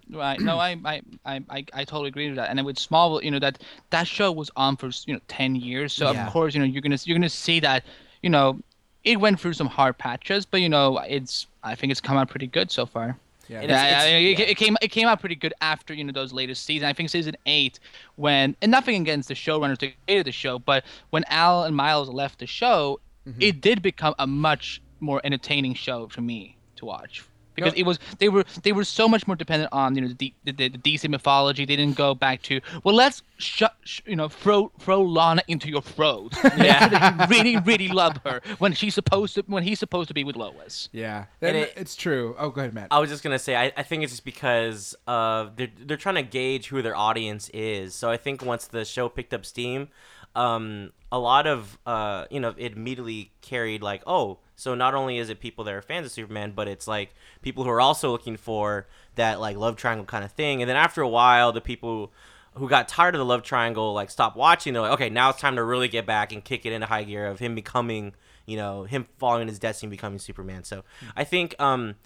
[0.09, 0.39] Right.
[0.41, 2.49] No, I, I, I, I, I totally agree with that.
[2.49, 5.57] And then with Smallville, you know that that show was on for you know ten
[5.57, 6.27] years, so Yeah.
[6.27, 7.85] of course you know you're gonna you're gonna see that
[8.23, 8.61] you know
[9.03, 12.29] it went through some hard patches, but you know it's I think it's come out
[12.31, 13.17] pretty good so far.
[13.49, 13.63] Yeah.
[13.63, 15.95] It Yeah, is- I- I- it's- it, it came it came out pretty good after
[15.95, 16.89] you know those latest seasons.
[16.89, 17.79] I think season eight,
[18.17, 22.09] when and nothing against the showrunners that created the show, but when Al and Miles
[22.09, 23.43] left the show, Mm-hmm.
[23.43, 27.25] it did become a much more entertaining show for me to watch.
[27.57, 27.79] Because No.
[27.81, 30.35] it was they were they were so much more dependent on you know the, D-
[30.45, 31.65] the, the, the DC mythology.
[31.65, 35.69] They didn't go back to well let's shut sh- you know throw throw Lana into
[35.69, 36.35] your throat.
[36.57, 36.89] Yeah.
[36.91, 40.25] yeah, you really really love her when she's supposed to when he's supposed to be
[40.25, 40.89] with Lois.
[40.93, 42.35] Yeah, And and it- it's true.
[42.39, 42.89] Oh, go ahead, Matt.
[42.91, 46.15] I was just gonna say, I, I think it's just because uh, they're they're trying
[46.17, 47.95] to gauge who their audience is.
[47.95, 49.89] So I think once the show picked up steam,
[50.37, 55.19] um, a lot of uh, you know, it immediately carried like, oh, so not only
[55.19, 58.11] is it people that are fans of Superman, but it's like people who are also
[58.11, 60.63] looking for that like love triangle kind of thing.
[60.63, 62.13] And then after a while, the people
[62.55, 64.73] who got tired of the love triangle like stopped watching.
[64.73, 67.05] They're like, okay, now it's time to really get back and kick it into high
[67.05, 68.15] gear of him becoming,
[68.47, 70.65] you know, him following his destiny, becoming Superman.
[70.65, 71.97] So I think um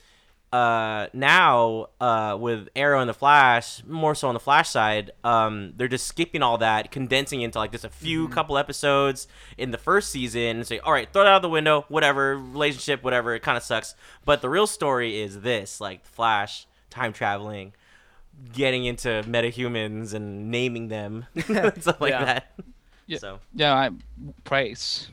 [0.52, 5.72] uh now uh with arrow and the flash more so on the flash side um
[5.76, 9.78] they're just skipping all that condensing into like just a few couple episodes in the
[9.78, 13.40] first season and say all right throw it out the window whatever relationship whatever it
[13.44, 17.72] kind of sucks but the real story is this like flash time traveling
[18.52, 22.24] getting into metahumans and naming them stuff like Yeah.
[22.24, 22.52] that
[23.06, 23.18] Yeah.
[23.18, 23.90] so Yeah, I
[24.42, 25.10] praise.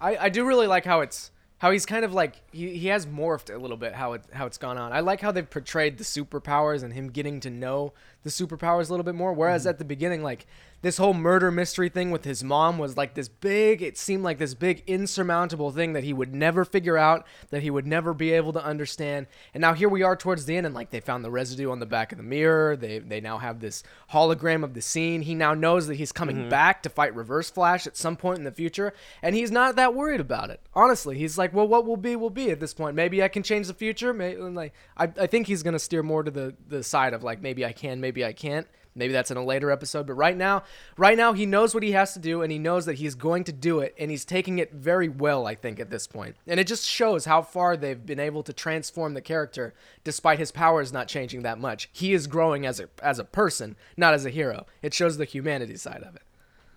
[0.00, 1.30] I, I do really like how it's
[1.62, 4.46] how he's kind of like he, he has morphed a little bit how it how
[4.46, 4.92] it's gone on.
[4.92, 7.92] I like how they've portrayed the superpowers and him getting to know
[8.24, 9.32] the superpowers a little bit more.
[9.32, 9.68] Whereas mm-hmm.
[9.68, 10.44] at the beginning, like
[10.82, 13.82] this whole murder mystery thing with his mom was like this big.
[13.82, 17.70] It seemed like this big insurmountable thing that he would never figure out, that he
[17.70, 19.28] would never be able to understand.
[19.54, 21.78] And now here we are towards the end, and like they found the residue on
[21.78, 22.76] the back of the mirror.
[22.76, 25.22] They they now have this hologram of the scene.
[25.22, 26.48] He now knows that he's coming mm-hmm.
[26.48, 28.92] back to fight Reverse Flash at some point in the future,
[29.22, 30.60] and he's not that worried about it.
[30.74, 32.96] Honestly, he's like, well, what will be will be at this point.
[32.96, 34.12] Maybe I can change the future.
[34.12, 37.40] Maybe like I, I think he's gonna steer more to the the side of like
[37.40, 38.66] maybe I can, maybe I can't.
[38.94, 40.64] Maybe that's in a later episode, but right now,
[40.98, 43.44] right now he knows what he has to do and he knows that he's going
[43.44, 46.36] to do it and he's taking it very well, I think at this point.
[46.46, 49.74] And it just shows how far they've been able to transform the character
[50.04, 51.88] despite his powers not changing that much.
[51.92, 54.66] He is growing as a as a person, not as a hero.
[54.82, 56.22] It shows the humanity side of it.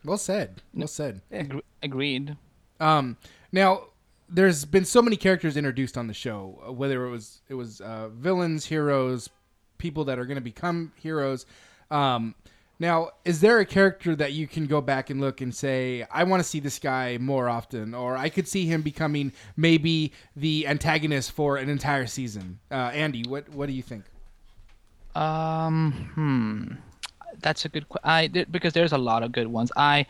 [0.03, 0.61] Well said.
[0.73, 1.21] Well said.
[1.31, 2.37] Agre- agreed.
[2.79, 3.17] Um,
[3.51, 3.87] now
[4.29, 7.81] there's been so many characters introduced on the show, uh, whether it was it was
[7.81, 9.29] uh, villains, heroes,
[9.77, 11.45] people that are going to become heroes.
[11.91, 12.35] Um,
[12.77, 16.25] now, is there a character that you can go back and look and say, I
[16.25, 20.67] want to see this guy more often, or I could see him becoming maybe the
[20.67, 22.59] antagonist for an entire season?
[22.69, 24.03] Uh, Andy, what what do you think?
[25.15, 26.73] Um, hmm.
[27.39, 28.09] That's a good question.
[28.09, 29.71] I there- because there's a lot of good ones.
[29.77, 30.05] I,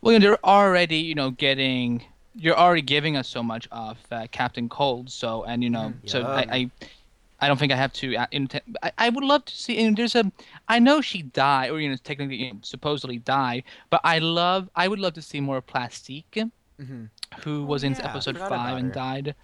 [0.00, 2.04] well, you know, they're already you know getting.
[2.38, 5.10] You're already giving us so much of uh, Captain Cold.
[5.10, 6.70] So and you know, so I, I,
[7.40, 8.16] I don't think I have to.
[8.16, 8.26] Uh,
[8.82, 9.78] I, I would love to see.
[9.78, 10.30] And there's a.
[10.68, 13.64] I know she died, or you know, technically you know, supposedly died.
[13.90, 14.68] But I love.
[14.74, 16.38] I would love to see more of Plastique,
[17.44, 19.34] who was in yeah, episode five and died.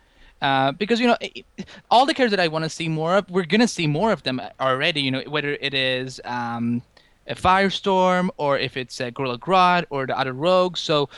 [0.40, 3.16] Uh, because you know, it, it- all the characters that I want to see more
[3.18, 5.02] of, we're gonna see more of them already.
[5.02, 6.83] You know, whether it is um,
[7.26, 10.81] a Firestorm or if it's a Gorilla Grodd or the other rogues.
[10.81, 11.09] So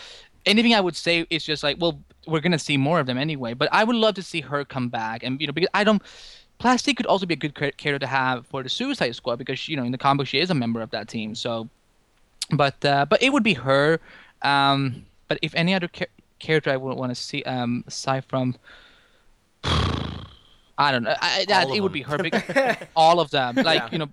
[0.45, 3.55] anything I would say is just like, well, we're gonna see more of them anyway.
[3.55, 6.03] But I would love to see her come back, and you know, because I don't.
[6.65, 9.77] Plastique could also be a good character to have for the Suicide Squad because you
[9.77, 11.35] know in the comic book she is a member of that team.
[11.35, 11.69] So,
[12.53, 14.01] but uh, but it would be her.
[14.41, 18.57] Um, but if any other char- character I would want to see, um, aside from,
[19.65, 22.17] I don't know, I, that it would be her.
[22.97, 23.89] All of them, like Yeah.
[23.93, 24.09] you know,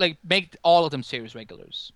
[0.00, 1.92] like make all of them series regulars.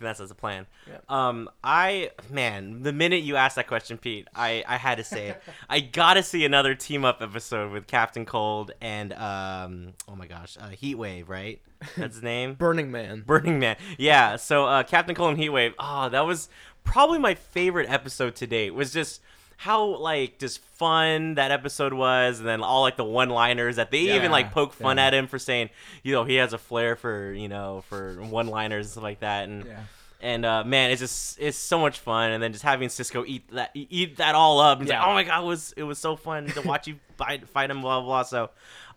[0.00, 0.66] That's as a plan.
[1.08, 5.28] Um, I man, the minute you asked that question, Pete, I I had to say
[5.28, 5.42] it.
[5.68, 10.56] I gotta see another team up episode with Captain Cold and um, oh my gosh,
[10.60, 11.60] uh, Heat Wave, right?
[11.96, 12.54] That's his name.
[12.58, 13.22] Burning Man.
[13.26, 13.76] Burning Man.
[13.98, 14.36] Yeah.
[14.36, 15.74] So uh, Captain Cold and Heatwave.
[15.78, 16.48] Oh, that was
[16.84, 18.74] probably my favorite episode to date.
[18.74, 19.20] Was just
[19.56, 24.14] how like just fun that episode was, and then all like the one-liners that they
[24.16, 25.06] even like poke fun yeah.
[25.06, 25.70] at him for saying,
[26.02, 29.48] you know, he has a flair for you know for one-liners and stuff like that,
[29.48, 29.64] and.
[29.64, 29.80] Yeah.
[30.18, 33.48] And uh, man, it's just it's so much fun, and then just having Cisco eat
[33.52, 35.00] that eat that all up, and Yeah.
[35.00, 37.70] like, oh my god, it was it was so fun to watch you fight fight
[37.70, 38.06] him, blah blah.
[38.06, 38.22] blah.
[38.22, 38.48] So,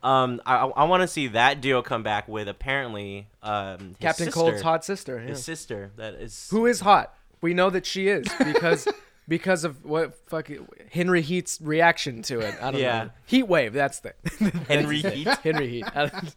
[0.02, 4.26] um, I I want to see that duo come back with apparently um his Captain
[4.28, 5.20] sister, Cold's hot sister.
[5.20, 5.28] yeah.
[5.28, 7.14] his sister that is Who is hot?
[7.42, 8.88] We know that she is because
[9.30, 10.50] because of what fuck
[10.92, 12.54] Henry Heat's reaction to it.
[12.62, 13.04] I don't Yeah.
[13.06, 13.10] know.
[13.26, 13.72] Heat wave.
[13.72, 14.14] That's the
[14.68, 15.28] Henry Heat.
[15.28, 15.86] Henry Heat.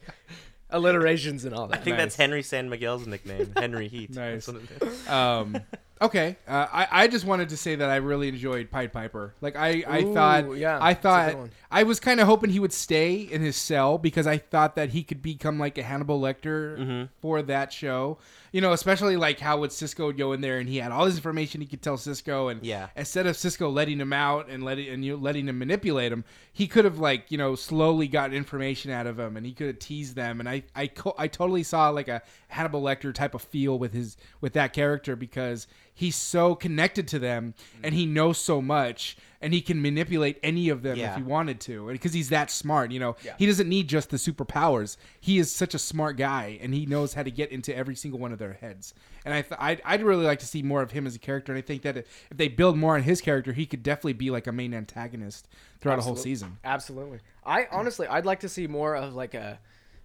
[0.71, 1.81] Alliterations and all that.
[1.81, 4.09] I think that's Henry San Miguel's nickname, Henry Heat.
[4.15, 4.47] Nice.
[4.47, 5.09] That's what it is.
[5.09, 5.61] Um,
[6.01, 9.35] okay, uh, I I just wanted to say that I really enjoyed Pied Piper.
[9.43, 11.37] Like I I Ooh, thought yeah, I thought.
[11.71, 14.91] I was kind of hoping he would stay in his cell because I thought that
[14.91, 17.05] he could become like a Hannibal Lecter Mm-hmm.
[17.21, 18.17] for that show.
[18.53, 21.07] You know, especially like how would Cisco would go in there and he had all
[21.07, 22.89] this information he could tell Cisco, and Yeah.
[22.95, 26.67] instead of Cisco letting him out and letting and you letting him manipulate him, he
[26.69, 29.79] could have like you know slowly gotten information out of him, and he could have
[29.79, 30.39] teased them.
[30.39, 33.93] And I I co- I totally saw like a Hannibal Lecter type of feel with
[33.95, 39.17] his with that character because he's so connected to them and he knows so much
[39.43, 41.11] and he can manipulate any of them Yeah.
[41.11, 44.17] if he wanted to because he's that smart you know he doesn't need just the
[44.17, 47.95] superpowers he is such a smart guy and he knows how to get into every
[47.95, 50.81] single one of their heads and I th- I'd, I'd really like to see more
[50.83, 53.21] of him as a character and I think that if they build more on his
[53.21, 55.47] character he could definitely be like a main antagonist
[55.81, 57.19] throughout a whole Absolute- season Absolutely.
[57.45, 59.59] I honestly, I'd like to see more of like a.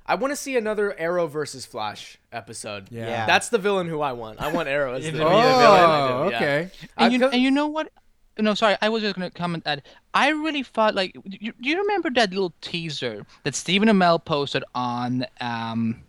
[0.07, 2.87] I want to see another Arrow versus Flash episode.
[2.91, 3.07] Yeah.
[3.07, 3.25] Yeah.
[3.25, 4.41] That's the villain who I want.
[4.41, 5.35] I want Arrow as the, to the villain.
[5.35, 6.37] oh do, yeah.
[6.37, 7.91] okay And you, co- and you know what?
[8.39, 8.77] No, sorry.
[8.81, 9.81] I was just gonna comment that
[10.13, 14.23] I really thought like, do you, do you remember that little teaser that Stephen Amell
[14.23, 16.03] posted on um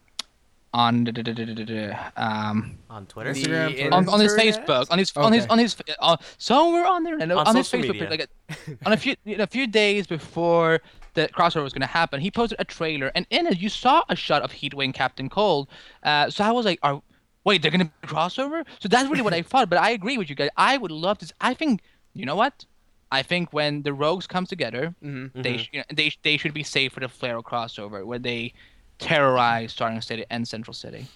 [0.74, 3.32] on the- the- the, um on Twitter.
[3.32, 3.94] The Instagram, Twitter?
[3.94, 4.34] on, on his?
[4.36, 7.66] Facebook, on his on his on his uh, somewhere on there, and On on, his
[7.70, 8.10] Facebook, media.
[8.10, 10.80] like a, on a few a few days before
[11.18, 14.02] the crossover was going to happen, he posted a trailer, and in it you saw
[14.08, 15.68] a shot of Heat Wave Captain Cold.
[16.02, 17.02] Uh, so I was like, "Are
[17.44, 19.68] wait, they're going to be crossover?" So that's really what I thought.
[19.70, 20.50] But I agree with you guys.
[20.56, 21.32] I would love to.
[21.40, 21.80] I think
[22.14, 22.64] you know what.
[23.10, 24.94] I think when the rogues come together,
[25.34, 28.52] they sh- you know, they they should be safe for the Flare crossover, where they
[28.98, 31.06] terrorize Starling City and Central City.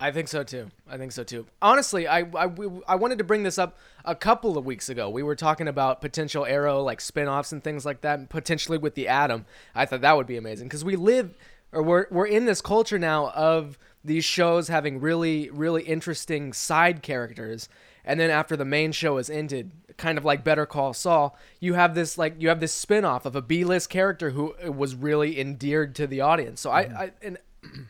[0.00, 0.68] I think so too.
[0.88, 1.46] I think so too.
[1.60, 5.10] Honestly, I, I, we- I wanted to bring this up a couple of weeks ago.
[5.10, 8.94] We were talking about potential Arrow like spin-offs and things like that, and potentially with
[8.94, 9.44] the Atom.
[9.74, 11.34] I thought that would be amazing because we live
[11.72, 17.02] or we're we're in this culture now of these shows having really really interesting side
[17.02, 17.68] characters,
[18.04, 21.74] and then after the main show is ended, kind of like Better Call Saul, you
[21.74, 25.96] have this like you have this spin-off of a B-list character who was really endeared
[25.96, 26.60] to the audience.
[26.60, 26.96] So I, mm-hmm.
[26.96, 27.38] I and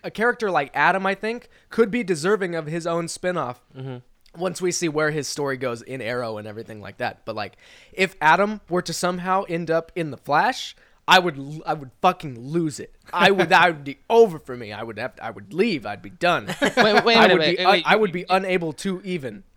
[0.05, 3.99] a character like Atom, I think, could be deserving of his own spin-off mm-hmm.
[4.41, 7.25] once we see where his story goes in Arrow and everything like that.
[7.25, 7.57] But like,
[7.93, 12.39] if Atom were to somehow end up in the Flash, I would I would fucking
[12.39, 12.95] lose it.
[13.13, 14.73] I would that would be over for me.
[14.73, 15.87] I would have I would leave.
[15.87, 16.47] I'd be done.
[16.61, 19.45] Wait, wait, wait, I would wait, be wait, I would be unable to even.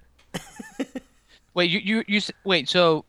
[1.54, 2.70] Wait, you you you wait.
[2.70, 3.06] So,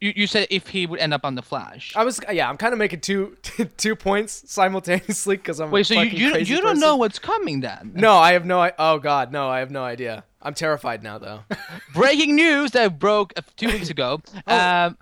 [0.00, 1.94] you, you said if he would end up on the Flash.
[1.96, 2.48] I was yeah.
[2.48, 3.36] I'm kind of making two
[3.76, 6.80] two points simultaneously because I'm a Wait, so you you, you don't person.
[6.80, 7.92] know what's coming then?
[7.94, 8.70] No, I have no.
[8.78, 10.24] Oh God, no, I have no idea.
[10.40, 11.40] I'm terrified now though.
[11.94, 14.20] Breaking news that broke two weeks ago.
[14.46, 14.86] Oh.
[14.86, 14.98] Um,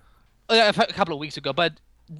[0.48, 1.72] a a couple of weeks ago, but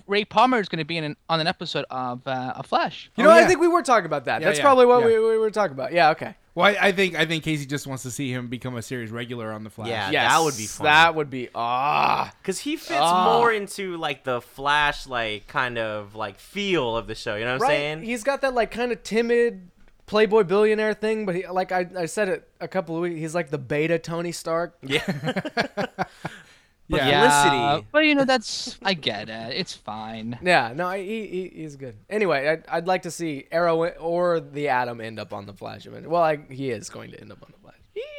[0.09, 3.11] Ray Palmer is going to be in an, on an episode of uh, of Flash.
[3.17, 3.39] You Oh, know, what?
[3.39, 3.45] yeah.
[3.45, 4.41] I think we were talking about that.
[4.41, 5.93] Yeah, That's yeah, probably what we, we were talking about.
[5.93, 6.35] Yeah, okay.
[6.57, 9.13] Well I, I think I think Casey just wants to see him become a series
[9.13, 10.11] regular on the Flash Yeah.
[10.11, 10.85] Yes, that would be fun.
[10.87, 12.33] That would be ah.
[12.43, 13.39] Because he fits Ah.
[13.39, 17.37] more into like the Flash, like kind of like feel of the show.
[17.37, 18.03] You know what I'm saying?
[18.03, 19.71] He's got that like kind of timid
[20.07, 23.19] playboy billionaire thing, but he like I, I said it a couple of weeks.
[23.21, 24.77] He's like the beta Tony Stark.
[24.83, 25.05] yeah.
[26.89, 27.41] yeah.
[27.73, 27.87] Felicity.
[27.93, 29.55] but you know that's I get it.
[29.57, 30.39] It's fine.
[30.43, 31.97] Yeah, no, he, he he's good.
[32.09, 35.87] Anyway, I'd, I'd like to see Arrow or the Atom end up on the Flash.
[35.87, 37.75] Well, I, he is going to end up on the Flash.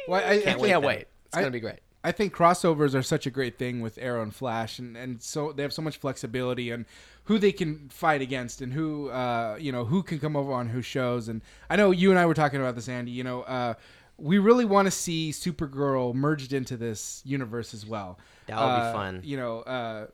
[0.06, 1.06] Well, I, I Can't, think- wait.
[1.26, 1.80] It's I- gonna be great.
[2.04, 5.52] I think crossovers are such a great thing with Arrow and Flash, and, and so
[5.52, 6.86] they have so much flexibility and
[7.24, 10.68] who they can fight against and who uh, you know who can come over on
[10.68, 11.28] whose shows.
[11.28, 13.10] And I know you and I were talking about this, Andy.
[13.10, 13.74] You know, uh,
[14.18, 18.18] we really want to see Supergirl merged into this universe as well.
[18.46, 19.20] That would be Uh, fun.
[19.24, 20.06] You know, uh,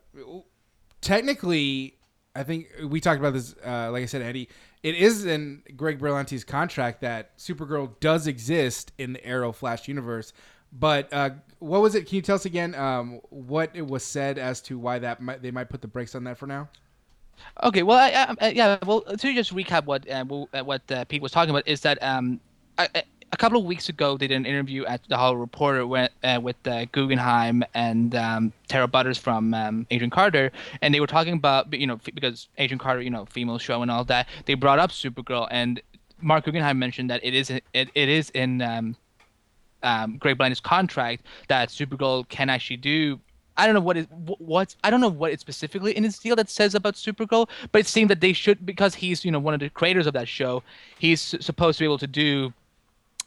[1.01, 1.97] technically,
[2.35, 3.55] I think we talked about this.
[3.65, 4.49] Uh, like I said, Eddie,
[4.83, 10.33] it is in Greg Berlanti's contract that Supergirl does exist in the Arrow Flash universe.
[10.71, 12.07] But uh, what was it?
[12.07, 15.41] Can you tell us again um, what it was said as to why that might,
[15.41, 16.69] they might put the brakes on that for now?
[17.63, 18.77] Okay, well, I, I, I- yeah.
[18.85, 22.01] Well, to just recap what uh, uh, what uh, Pete was talking about is that
[22.03, 22.39] um,
[22.77, 23.03] I, I-
[23.35, 26.39] a couple of weeks ago they did an interview at the Hollywood Reporter with, uh,
[26.41, 31.73] with uh, Guggenheim and um, Tara Butters from um, Carter, and they were talking about
[31.73, 34.27] you know because Agent Carter, you know, female show and all that.
[34.45, 35.81] They brought up Supergirl, and
[36.21, 38.95] Marc Guggenheim mentioned that it is it, it is in um,
[39.83, 43.19] um, Greg Berlanti's contract that Supergirl can actually do.
[43.57, 46.17] I don't know what is wh- what's I don't know what it specifically in his
[46.19, 49.39] deal that says about Supergirl, but it seemed that they should because he's you know
[49.39, 50.63] one of the creators of that show.
[50.97, 52.53] He's supposed to be able to do,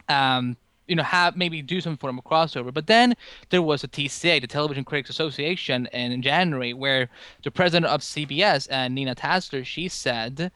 [0.08, 2.72] um, you know, have maybe do some form of crossover.
[2.72, 3.14] But then
[3.50, 7.10] there was a TCA, the Television Critics Association, in January where
[7.44, 10.50] the president of CBS, uh, Nina Tassler, she said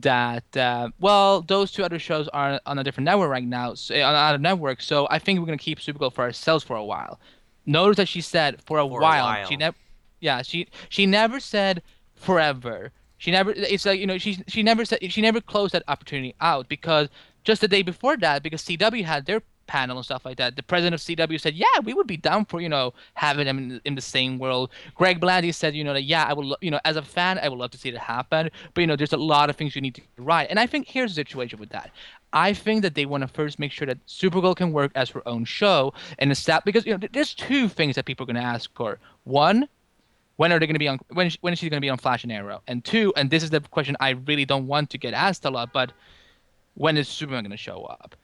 [0.00, 3.94] that uh, well those two other shows are on a different network right now so,
[3.94, 6.84] on another network so i think we're going to keep supergirl for ourselves for a
[6.84, 7.20] while
[7.64, 9.24] notice that she said for a, For a while.
[9.24, 9.46] while.
[9.46, 9.76] she never
[10.20, 11.80] yeah she she never said
[12.16, 15.84] forever she never it's like you know she she never said she never closed that
[15.86, 17.08] opportunity out because
[17.44, 20.62] just the day before that, because CW had their panel and stuff like that, the
[20.62, 23.80] president of CW said, "Yeah, we would be down for you know having them in,
[23.84, 26.80] in the same world." Greg Berlanti said, "You know that yeah, I would you know
[26.84, 29.18] as a fan, I would love to see it happen, but you know there's a
[29.18, 31.70] lot of things you need to get right." And I think here's the situation with
[31.70, 31.90] that.
[32.32, 35.26] I think that they want to first make sure that Supergirl can work as her
[35.26, 38.42] own show and establish because you know th- there's two things that people are going
[38.42, 38.98] to ask for.
[39.24, 39.68] One,
[40.36, 41.98] when are they going to be on When when is she going to be on
[41.98, 42.62] Flash and Arrow?
[42.66, 45.50] And two, and this is the question I really don't want to get asked a
[45.50, 45.92] lot, but
[46.74, 48.16] when is Superman going to show up?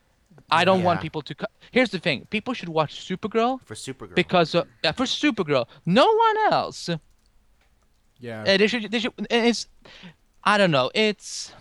[0.50, 1.34] I don't want people to.
[1.34, 4.14] Co- Here's the thing: people should watch Supergirl for Supergirl.
[4.16, 6.90] because uh, yeah, for Supergirl, no one else.
[8.18, 8.42] Yeah.
[8.42, 8.90] Uh, they should.
[8.90, 9.12] They should.
[9.30, 9.68] It's.
[10.44, 10.90] I don't know.
[10.94, 11.52] It's.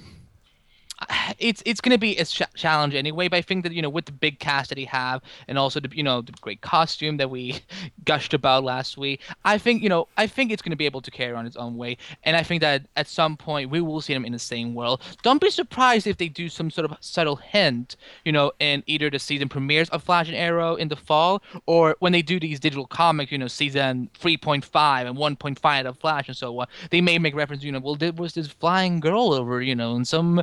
[1.39, 4.05] It's it's gonna be a ch- challenge anyway, but I think that you know with
[4.05, 7.29] the big cast that he have and also the you know the great costume that
[7.29, 7.59] we
[8.05, 11.11] gushed about last week, I think you know I think it's gonna be able to
[11.11, 14.13] carry on its own way, and I think that at some point we will see
[14.13, 15.01] them in the same world.
[15.23, 17.95] Don't be surprised if they do some sort of subtle hint,
[18.25, 21.95] you know, in either the season premieres of Flash and Arrow in the fall, or
[21.99, 26.37] when they do these digital comics, you know, season 3.5 and 1.5 of Flash and
[26.37, 26.67] so on.
[26.91, 29.95] They may make reference, you know, well, there was this flying girl over, you know,
[29.95, 30.41] in some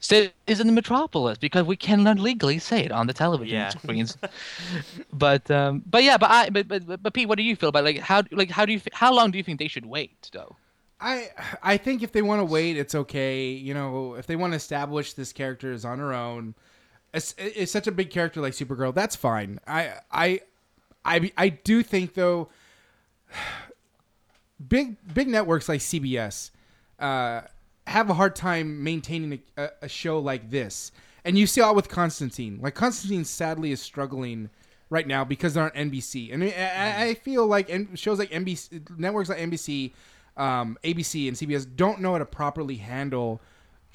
[0.00, 3.68] cities in the metropolis because we cannot legally say it on the television Yeah.
[3.70, 4.16] screens.
[5.12, 7.84] but um, but yeah, but I but, but but Pete, what do you feel about
[7.84, 10.56] like how like how do you how long do you think they should wait though?
[11.00, 11.28] I
[11.62, 13.48] I think if they want to wait, it's okay.
[13.50, 16.54] You know, if they want to establish this character is on her own,
[17.12, 18.94] it's, it's such a big character like Supergirl.
[18.94, 19.60] That's fine.
[19.66, 20.40] I I
[21.04, 22.48] I I do think though,
[24.68, 26.50] big big networks like CBS
[26.98, 27.42] uh,
[27.86, 30.92] have a hard time maintaining a, a, show like this,
[31.24, 32.58] and you see it with Constantine.
[32.60, 34.50] Like Constantine, sadly, is struggling
[34.90, 38.98] right now because they're on NBC, and I, I, I feel like shows like NBC
[38.98, 39.92] networks like NBC,
[40.36, 43.40] um, ABC, and CBS don't know how to properly handle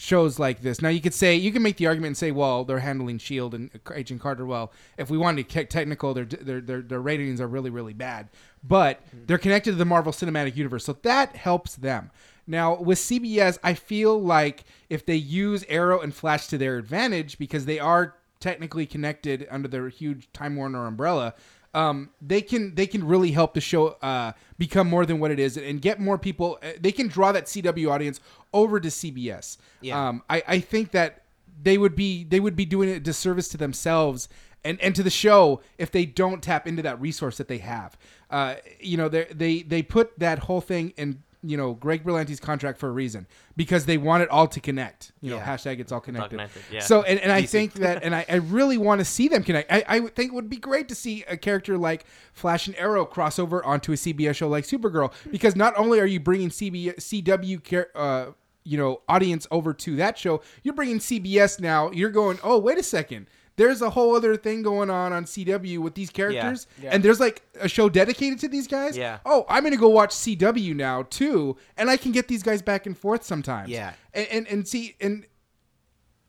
[0.02, 0.82] shows like this.
[0.82, 3.54] Now you could say you can make the argument and say, well, they're handling Shield
[3.54, 4.72] and Agent Carter well.
[4.98, 8.30] If we wanted to get technical, their their their, their ratings are really really bad,
[8.64, 12.10] but they're connected to the Marvel Cinematic Universe, so that helps them.
[12.52, 17.38] Now with CBS, I feel like if they use Arrow and Flash to their advantage
[17.38, 21.34] because they are technically connected under their huge Time Warner umbrella,
[21.74, 25.40] um, they can they can really help the show uh, become more than what it
[25.40, 26.60] is and get more people.
[26.62, 28.20] uh, They can draw that CW audience
[28.54, 29.58] over to CBS.
[29.80, 30.10] Yeah.
[30.10, 31.24] Um, I, I think that
[31.64, 34.28] they would be they would be doing a disservice to themselves
[34.66, 37.98] and, and to the show if they don't tap into that resource that they have.
[38.30, 42.40] Uh, you know, they they they put that whole thing in you know Greg Berlanti's
[42.40, 43.26] contract for a reason
[43.56, 45.12] because they want it all to connect.
[45.22, 45.46] You know, Yeah.
[45.46, 46.32] hashtag it's all connected.
[46.32, 46.80] connected, yeah.
[46.82, 49.72] So and, and I think that and I, I really want to see them connect.
[49.72, 53.06] I, I think it would be great to see a character like Flash and Arrow
[53.06, 56.96] cross over onto a CBS show like Supergirl because not only are you bringing CB,
[56.98, 58.32] CW uh,
[58.64, 61.90] you know audience over to that show, you're bringing CBS now.
[61.92, 63.28] You're going, oh wait a second.
[63.62, 67.44] There's a whole other thing going on on CW with these characters, and there's like
[67.60, 68.98] a show dedicated to these guys.
[68.98, 69.20] Yeah.
[69.24, 72.88] Oh, I'm gonna go watch CW now too, and I can get these guys back
[72.88, 73.70] and forth sometimes.
[73.70, 73.94] Yeah.
[74.16, 75.28] and and, and see and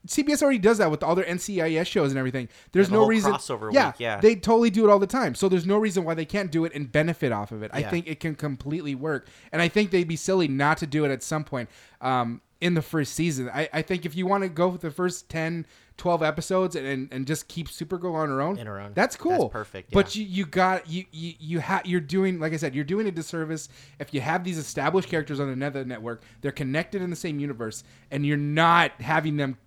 [0.07, 2.51] CBS already does that with all their NCIS shows and everything.
[2.73, 3.33] There's the no reason.
[3.33, 4.21] crossover yeah, week, yeah.
[4.21, 5.35] they totally do it all the time.
[5.35, 7.71] So there's no reason why they can't do it and benefit off of it.
[7.73, 11.07] I think it can completely work, and I think they'd be silly not to do
[11.07, 11.71] it at some point
[12.03, 13.51] um, in the first season.
[13.53, 16.87] I, I think if you want to go with the first 10, 12 episodes and,
[16.87, 18.93] and, and just keep Supergirl on her own, In her own.
[18.95, 19.33] that's cool.
[19.33, 22.75] That's perfect, But you you got you you you ha- you're doing like I said,
[22.75, 26.23] you're doing a disservice if you have these established characters on another network.
[26.41, 27.83] They're connected in the same universe,
[28.13, 29.59] and you're not having them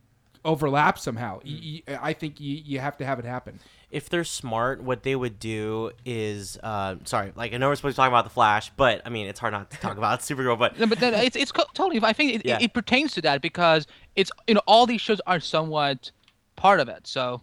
[0.45, 1.39] overlap somehow.
[1.39, 1.41] Mm.
[1.45, 3.59] You- you- I think you, you have to have it happen.
[3.95, 7.95] If they're smart, what they would do is, uh, sorry, like I know we're supposed
[7.95, 10.59] to talk about the Flash, but I mean it's hard not to talk about Supergirl.
[10.59, 11.99] But No, but then it's it's co- totally.
[12.03, 12.57] I think it, Yeah.
[12.57, 16.11] it, it pertains to that because it's you know all these shows are somewhat
[16.55, 17.07] part of it.
[17.07, 17.41] So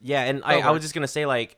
[0.00, 1.56] yeah, and I, I was just gonna say like,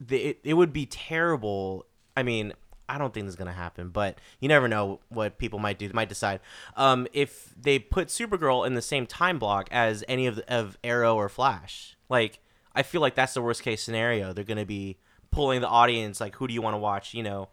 [0.00, 1.86] the, it it would be terrible.
[2.16, 2.52] I mean,
[2.88, 5.86] I don't think this is gonna happen, but you never know what people might do.
[5.86, 6.40] They might decide
[6.76, 10.76] um, if they put Supergirl in the same time block as any of the, of
[10.82, 11.96] Arrow or Flash.
[12.08, 12.38] Like,
[12.76, 14.32] I feel like that's the worst case scenario.
[14.32, 14.98] They're gonna be
[15.30, 17.14] pulling the audience like, who do you want to watch?
[17.14, 17.48] You know,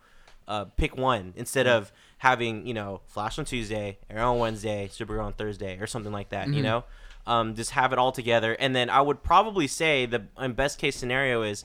[0.48, 5.24] uh, pick one instead of having you know Flash on Tuesday, Arrow on Wednesday, Supergirl
[5.26, 6.48] on Thursday, or something like that.
[6.50, 6.84] You know,
[7.26, 8.54] um, just have it all together.
[8.60, 11.64] And then I would probably say the best case scenario is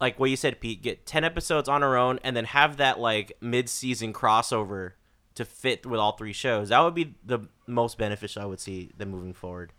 [0.00, 0.82] like what you said, Pete.
[0.82, 4.92] Get ten episodes on her own, and then have that like mid season crossover
[5.34, 6.68] to fit with all three shows.
[6.68, 9.72] That would be the most beneficial I would see them moving forward.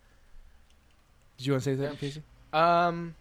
[1.38, 2.24] Did you want to say that, Casey?
[2.54, 3.16] Um.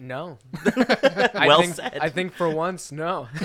[0.00, 0.38] No.
[0.64, 1.98] I Well think, said.
[2.00, 3.28] I think for once, no.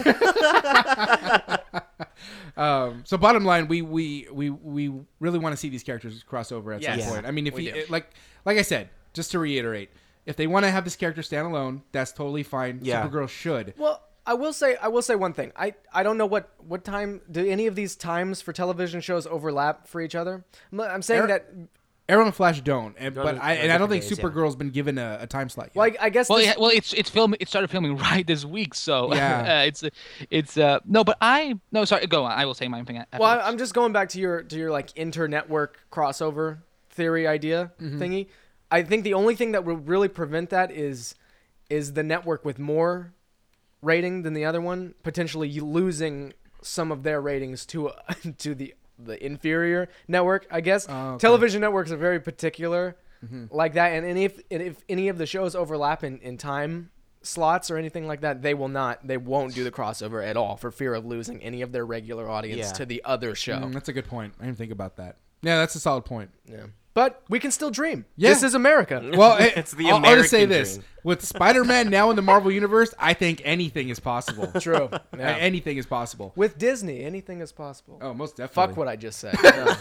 [2.56, 6.52] Um, So bottom line, we we we we really want to see these characters cross
[6.52, 6.92] over at Yes.
[6.92, 7.10] some Yeah.
[7.10, 7.26] point.
[7.26, 7.80] I mean, if We you do.
[7.80, 8.12] it- like
[8.46, 9.90] like I said, just to reiterate,
[10.28, 12.80] if they want to have this character stand alone, that's totally fine.
[12.84, 13.04] Yeah.
[13.08, 13.74] Supergirl should.
[13.78, 15.52] Well, I will say I will say one thing.
[15.56, 19.26] I I don't know what what time do any of these times for television shows
[19.26, 20.46] overlap for each other.
[20.72, 21.50] I'm, I'm saying Ar- that.
[22.14, 24.42] Arrow and Flash don't, and, but I and I don't think different days, yeah.
[24.44, 25.68] Supergirl's been given a, a time slot.
[25.68, 25.76] Yet.
[25.76, 26.30] Well, I, I guess.
[26.30, 27.34] Well, this- yeah, well, it's it's film.
[27.40, 29.62] It started filming right this week, so Yeah.
[29.62, 29.84] uh, it's
[30.30, 32.32] it's uh no, but I no sorry, go on.
[32.32, 32.98] I will say my thing.
[32.98, 33.44] Well, afterwards.
[33.44, 36.60] I- I'm just going back to your to your like inter-network crossover
[36.92, 38.28] theory idea thingy.
[38.70, 41.16] I think the only thing that would really prevent that is
[41.70, 43.14] is the network with more
[43.82, 47.92] rating than the other one potentially losing some of their ratings to
[48.38, 50.46] to the the inferior network.
[50.52, 51.22] I guess Oh, okay.
[51.22, 52.96] television networks are very particular
[53.52, 56.90] like that, and, and if and if any of the shows overlap in in time
[57.22, 59.08] slots or anything like that, they will not.
[59.08, 62.30] They won't do the crossover at all for fear of losing any of their regular
[62.30, 62.72] audience Yeah.
[62.74, 63.60] to the other show.
[63.60, 64.34] Mm, that's a good point.
[64.42, 65.16] I didn't think about that.
[65.42, 66.32] Yeah, that's a solid point.
[66.46, 66.66] Yeah.
[66.96, 68.06] But we can still dream.
[68.18, 68.30] Yeah.
[68.30, 69.02] This is America.
[69.18, 70.86] Well, it, It's the I'll, I'll just say American this: dream.
[71.04, 74.48] with Spider-Man now in the Marvel universe, I think anything is possible.
[74.62, 74.90] True.
[75.18, 75.36] Yeah.
[75.40, 76.34] Anything is possible.
[76.36, 77.98] With Disney, anything is possible.
[78.02, 78.68] Oh, most definitely.
[78.68, 79.36] Fuck what I just said.
[79.44, 79.76] Yeah.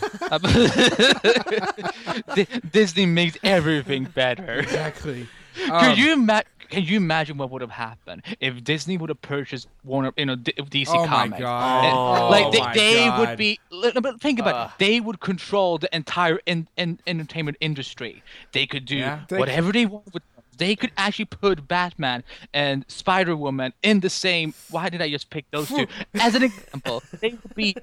[2.70, 4.54] Disney makes everything better.
[4.60, 5.28] exactly.
[5.54, 9.20] Could Um, you ima- Can you imagine what would have happened if Disney would have
[9.20, 11.40] purchased Warner, you know, D- DC Oh my Comics?
[11.40, 11.84] God.
[11.84, 13.20] And, Oh like they, my they God.
[13.28, 13.60] would be.
[14.00, 14.70] But think about Ugh.
[14.70, 14.78] it.
[14.78, 18.22] They would control the entire in, in, entertainment industry.
[18.52, 19.20] They could do Yeah.
[19.28, 20.22] They- whatever they want with.
[20.58, 24.54] They could actually put Batman and Spider Woman in the same.
[24.70, 27.02] Why did I just pick those two as an example?
[27.20, 27.74] They would be.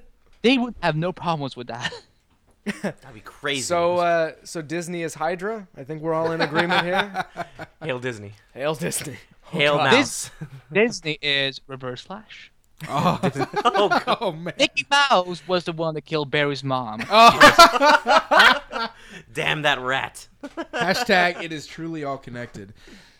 [0.42, 1.92] They would have no problems with that.
[2.82, 3.62] That'd be crazy.
[3.62, 5.68] so, uh, so Disney is Hydra.
[5.76, 7.24] I think we're all in agreement here.
[7.82, 8.32] hail Disney.
[8.54, 9.16] Hail Disney.
[9.50, 9.92] Hail God.
[9.92, 10.30] Mouse.
[10.72, 12.52] Disney is Reverse Flash.
[12.88, 13.18] Oh,
[13.64, 14.18] oh, God.
[14.20, 14.54] oh man.
[14.58, 17.02] Mickey Mouse was the one that killed Barry's mom.
[17.10, 18.90] Oh.
[19.32, 20.28] damn that rat.
[20.72, 22.72] Hashtag it is truly all connected.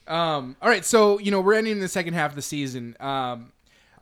[0.07, 2.97] Um, all right, so you know we're ending the second half of the season.
[3.01, 3.53] Um,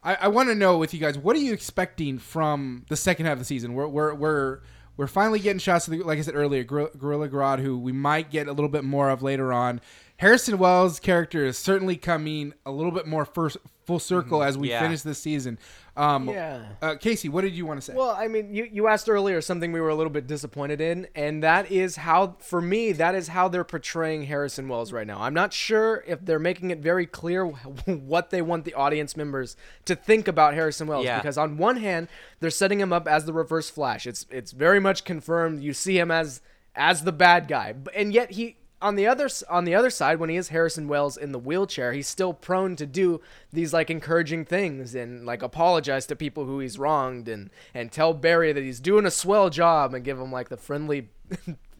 [0.03, 3.26] I, I want to know with you guys, what are you expecting from the second
[3.26, 3.74] half of the season?
[3.74, 4.61] We're we're we're,
[4.99, 7.92] we're finally getting shots of the, like I said earlier, Gor- Gorilla Grodd, who we
[7.92, 9.80] might get a little bit more of later on.
[10.18, 13.56] Harrison Wells' character is certainly coming a little bit more first
[13.86, 14.80] full circle as we Yeah.
[14.80, 15.58] finish this season.
[15.96, 16.60] Um, Yeah.
[16.82, 17.94] uh, Casey, what did you want to say?
[17.94, 21.06] Well, I mean, you, you asked earlier something we were a little bit disappointed in,
[21.14, 25.20] and that is how, for me, that is how they're portraying Harrison Wells right now.
[25.22, 27.44] I'm not sure if they're making it very clear
[27.86, 29.56] what they want the audience members
[29.86, 31.04] to think about Harrison Wells.
[31.06, 31.18] Yeah.
[31.20, 32.08] Because on one hand,
[32.40, 34.06] they're setting him up as the Reverse Flash.
[34.06, 35.62] It's it's very much confirmed.
[35.62, 36.42] You see him as
[36.74, 40.31] as the bad guy, and yet he on the other on the other side when
[40.31, 43.20] he is Harrison Wells in the wheelchair, he's still prone to do
[43.53, 48.14] these like encouraging things and like apologize to people who he's wronged and and tell
[48.14, 51.09] Barry that he's doing a swell job and give him like the friendly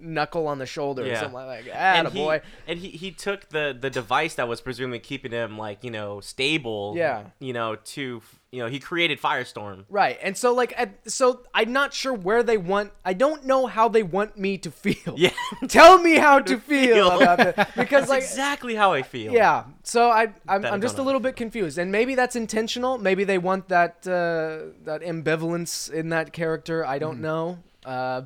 [0.01, 2.05] knuckle on the shoulder or something like that.
[2.07, 2.41] and boy.
[2.67, 6.21] and he, he took the the device that was presumably keeping him like you know
[6.21, 7.25] stable Yeah.
[7.41, 10.19] you know to you know he created firestorm Right.
[10.23, 13.89] And so like at, so I'm not sure where they want I don't know how
[13.89, 15.15] they want me to feel.
[15.17, 15.31] Yeah.
[15.69, 17.77] Tell me how to feel about because
[18.07, 19.65] that's like exactly how i feel Yeah.
[19.83, 22.99] So I I'm, I'm just a little bit confused, and maybe that's intentional.
[22.99, 26.85] Maybe they want that uh, that ambivalence in that character.
[26.85, 27.59] I don't know.
[27.85, 28.23] Uh,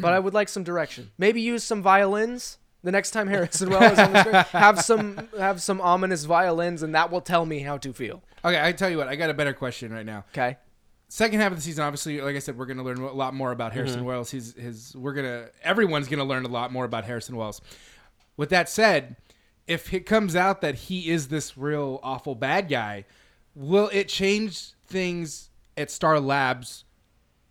[0.00, 1.10] but I would like some direction.
[1.18, 4.60] Maybe use some violins the next time Harrison Wells is on the screen.
[4.60, 8.22] Have some have some ominous violins, and that will tell me how to feel.
[8.44, 10.24] okay, I tell you what, I got a better question right now.
[10.32, 10.56] Okay.
[11.08, 13.34] second half of the season, obviously, like I said, we're going to learn a lot
[13.34, 14.06] more about Harrison Mm-hmm.
[14.08, 14.30] Wells.
[14.30, 17.60] His, his, we're gonna, everyone's going to learn a lot more about Harrison Wells.
[18.36, 19.16] With that said,
[19.66, 23.04] if it comes out that he is this real awful bad guy,
[23.54, 26.84] will it change things at Star Labs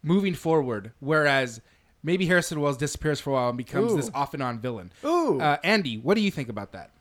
[0.04, 0.94] moving forward?
[1.00, 1.60] Whereas
[2.06, 3.98] maybe Harrison Wells disappears for a while and becomes Ooh.
[3.98, 4.92] this off and on villain.
[5.04, 5.42] Ooh.
[5.42, 6.92] Uh, Andy, what do you think about that?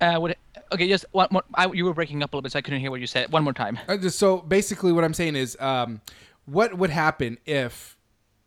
[0.00, 0.36] Uh, would
[0.72, 1.42] okay, just one more.
[1.54, 3.30] I, you were breaking up a little bit, so I couldn't hear what you said.
[3.30, 3.78] One more time.
[3.86, 6.00] Uh, just- so basically, what I'm saying is, um,
[6.46, 7.98] what would happen if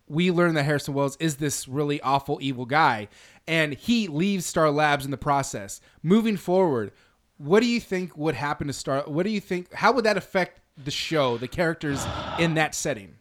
[0.07, 3.07] we learn that Harrison Wells is this really awful, evil guy,
[3.47, 5.79] and he leaves Star Labs in the process?
[6.01, 6.91] Moving forward,
[7.37, 9.03] what do you think would happen to Star?
[9.05, 9.71] What do you think?
[9.73, 12.03] How would that affect the show, the characters
[12.39, 13.15] in that setting?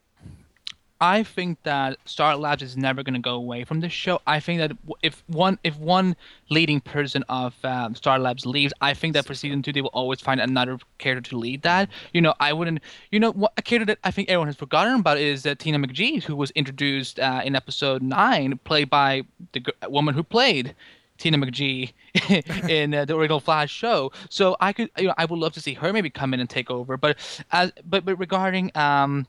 [1.02, 4.20] I think that Star Labs is never going to go away from the show.
[4.24, 4.70] I think that
[5.02, 6.14] if one if one
[6.48, 9.88] leading person of um, Star Labs leaves, I think that for season two they will
[9.88, 11.88] always find another character to lead that.
[12.12, 12.82] You know, I wouldn't.
[13.10, 15.80] You know, what, a character that I think everyone has forgotten about is uh, Tina
[15.80, 19.22] McGee, who was introduced uh, in episode nine, played by
[19.54, 20.72] the g- woman who played.
[21.18, 21.92] Tina McGee
[22.68, 25.60] in uh, the original Flash show, so I could, you know, I would love to
[25.60, 26.96] see her maybe come in and take over.
[26.96, 27.16] But
[27.52, 29.28] as, but but regarding um,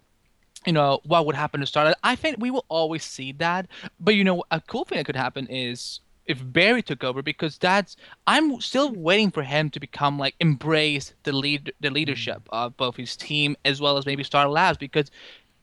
[0.66, 1.96] you know what would happen to Starlight.
[2.04, 3.68] I think we will always see that.
[4.00, 7.58] But you know, a cool thing that could happen is if Barry took over because
[7.58, 7.96] that's
[8.28, 12.50] I'm still waiting for him to become like embrace the lead the leadership mm.
[12.52, 15.12] of both his team as well as maybe Star Labs because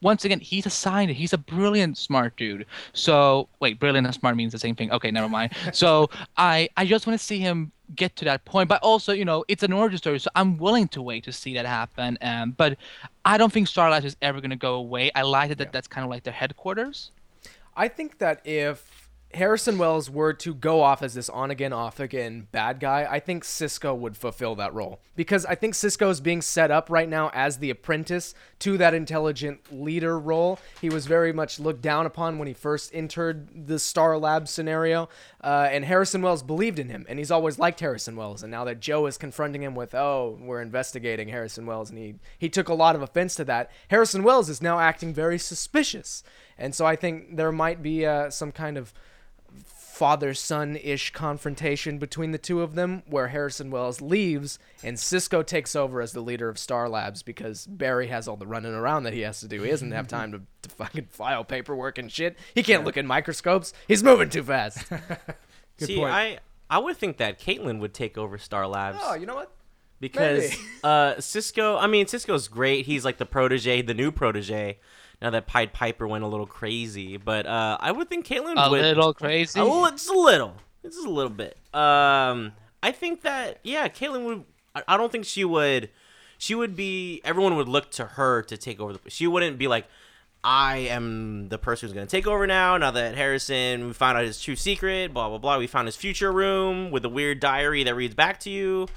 [0.03, 1.19] once again he's a scientist.
[1.19, 2.67] He's a brilliant smart dude.
[2.93, 4.91] So wait brilliant and smart means the same thing.
[4.93, 5.53] Okay never mind.
[5.73, 8.69] So I I just want to see him get to that point.
[8.69, 11.55] But also you know it's an origin story so I'm willing to wait to see
[11.55, 12.19] that happen.
[12.21, 12.77] Um, but
[13.25, 15.11] I don't think Starlight is ever going to go away.
[15.15, 17.11] I like that that's kind of like their headquarters.
[17.77, 22.01] I think that if Harrison Wells were to go off as this on again, off
[22.01, 25.01] again bad guy, I think Cisco would fulfill that role.
[25.15, 28.93] Because I think Cisco is being set up right now as the apprentice to that
[28.93, 30.59] intelligent leader role.
[30.81, 35.09] He was very much looked down upon when he first entered the Star Lab scenario.
[35.43, 38.43] Uh, and Harrison Wells believed in him, and he's always liked Harrison Wells.
[38.43, 42.17] And now that Joe is confronting him with, oh, we're investigating Harrison Wells, and he,
[42.37, 46.25] he took a lot of offense to that, Harrison Wells is now acting very suspicious.
[46.59, 48.93] And so I think there might be uh, some kind of
[50.01, 55.43] father son ish confrontation between the two of them where Harrison Wells leaves and Cisco
[55.43, 59.03] takes over as the leader of Star Labs because Barry has all the running around
[59.03, 59.61] that he has to do.
[59.61, 62.39] He doesn't have time to, to fucking file paperwork and shit.
[62.55, 63.75] He can't look at microscopes.
[63.89, 64.87] He's moving too fast.
[65.77, 66.15] See, point.
[66.15, 66.39] I
[66.71, 69.01] I would think that Caitlin would take over Star Labs.
[69.03, 69.53] oh, you know what?
[70.01, 71.77] because uh, Cisco.
[71.77, 72.87] I mean, Cisco's great.
[72.87, 74.79] He's like the protege, the new protege.
[75.23, 78.71] Now that Pied Piper went a little crazy, but uh, I would think Caitlin a
[78.71, 79.95] would little crazy a little, crazy?
[79.97, 81.57] just a little, just a little bit.
[81.75, 82.53] Um,
[82.83, 84.45] I think that yeah, Caitlin would.
[84.75, 85.91] I- I don't think she would.
[86.39, 87.21] She would be.
[87.25, 88.95] Everyone would look to her to take over.
[88.95, 89.85] The, she wouldn't be like,
[90.43, 92.79] I am the person who's gonna take over now.
[92.79, 95.13] Now that Harrison, we found out his true secret.
[95.13, 95.59] Blah blah blah.
[95.59, 98.89] We found his future room with a weird diary that reads back to you.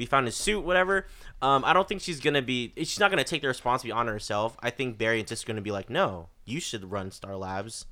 [0.00, 1.06] We found his suit, whatever.
[1.42, 2.72] Um, I don't think she's gonna be.
[2.78, 4.56] She's not gonna take the responsibility on herself.
[4.62, 7.84] I think Barry is just gonna be like, no, you should run Star Labs,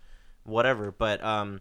[0.44, 0.90] whatever.
[0.90, 1.60] But um,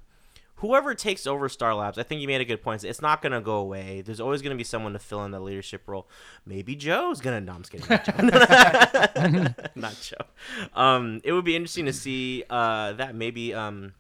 [0.56, 2.86] whoever takes over Star Labs, I think you made a good point.
[2.86, 4.00] It's not gonna go away.
[4.00, 6.08] There's always gonna be someone to fill in the leadership role.
[6.46, 7.42] Maybe Joe's gonna.
[7.42, 7.90] No, I'm just kidding.
[8.32, 9.54] Not Joe.
[9.76, 10.80] not Joe.
[10.82, 13.96] Um, it would be interesting to see uh that maybe um,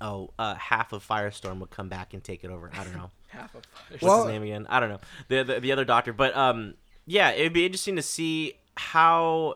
[0.00, 2.70] oh, uh, half of Firestorm would come back and take it over.
[2.72, 3.10] I don't know.
[3.30, 4.66] Half of What's Well- his name again?
[4.68, 5.00] I don't know.
[5.28, 6.74] The, the the other doctor, but um,
[7.06, 9.54] yeah, it'd be interesting to see how.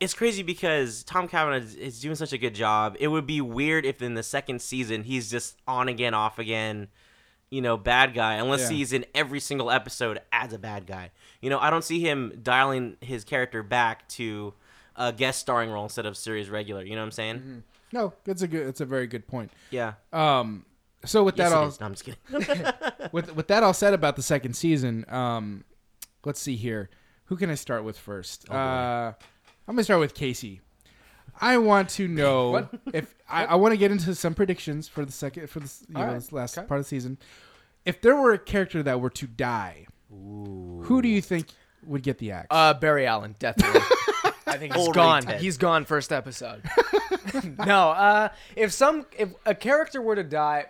[0.00, 2.96] It's crazy because Tom Cavanagh is, is doing such a good job.
[2.98, 6.88] It would be weird if in the second season he's just on again, off again,
[7.48, 8.34] you know, bad guy.
[8.34, 8.76] Unless Yeah.
[8.76, 11.10] he's in every single episode as a bad guy.
[11.40, 14.52] You know, I don't see him dialing his character back to
[14.96, 16.82] a guest starring role instead of series regular.
[16.82, 17.62] You know what I'm saying?
[17.92, 18.66] No, it's a good.
[18.66, 19.52] It's a very good point.
[19.70, 19.94] Yeah.
[20.12, 20.66] Um,
[21.04, 21.66] so with Yes, that all.
[21.68, 22.72] No, I'm just kidding.
[23.12, 25.64] with with that all said about the second season, um,
[26.24, 26.90] let's see here.
[27.26, 28.50] Who can I start with first?
[28.50, 29.12] uh,
[29.66, 30.60] I'm gonna start with Casey.
[31.40, 35.12] I want to know if I, I want to get into some predictions for the
[35.12, 36.32] second for the you know, right.
[36.32, 36.66] last Okay.
[36.66, 37.18] part of the season.
[37.84, 41.48] If there were a character that were to die, who do you think
[41.84, 42.46] would get the axe?
[42.50, 43.80] Uh, Barry Allen, definitely.
[44.46, 45.22] I think he's Old gone.
[45.22, 45.40] Ted.
[45.40, 46.62] He's gone first episode.
[47.58, 50.66] no, uh, if some if a character were to die,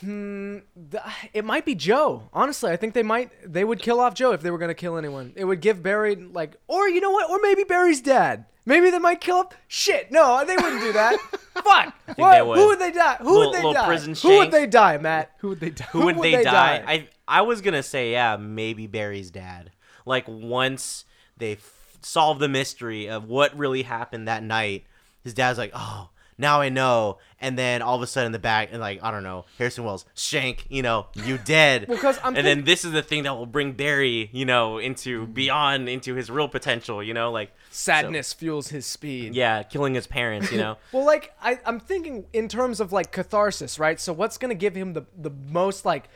[0.00, 0.58] hmm,
[0.90, 2.28] th- it might be Joe.
[2.32, 4.96] Honestly, I think they might they would kill off Joe if they were gonna kill
[4.96, 5.32] anyone.
[5.36, 8.46] It would give Barry like, or you know what, or maybe Barry's dad.
[8.68, 9.54] Maybe they might kill up.
[9.68, 11.16] Shit, no, they wouldn't do that.
[11.54, 11.94] Fuck.
[12.16, 12.46] What?
[12.46, 12.58] would.
[12.58, 13.16] Who would they die?
[13.20, 13.86] Who Little- would they die?
[13.86, 15.30] prison Who would they die, Matt?
[15.38, 15.84] who would they die?
[15.92, 16.78] Who would would they, they die?
[16.78, 16.84] die?
[16.86, 19.70] I I was gonna say yeah, maybe Barry's dad.
[20.04, 21.04] Like once
[21.36, 24.84] they f- solve the mystery of what really happened that night,
[25.22, 27.18] his dad's like, oh, now I know.
[27.40, 29.84] And then all of a sudden in the back, and like I don't know, Harrison
[29.84, 31.86] Wells, Shank, you know, you dead.
[31.88, 34.44] Well, 'cause I'm and think- then this is the thing that will bring Barry, you
[34.46, 37.02] know, into beyond into his real potential.
[37.02, 39.34] You know, like Sadness fuels his speed.
[39.34, 40.50] yeah, killing his parents.
[40.50, 40.76] You know.
[40.92, 44.00] Well, like I, I'm thinking in terms of like catharsis, right?
[44.00, 46.08] So what's gonna give him the the most like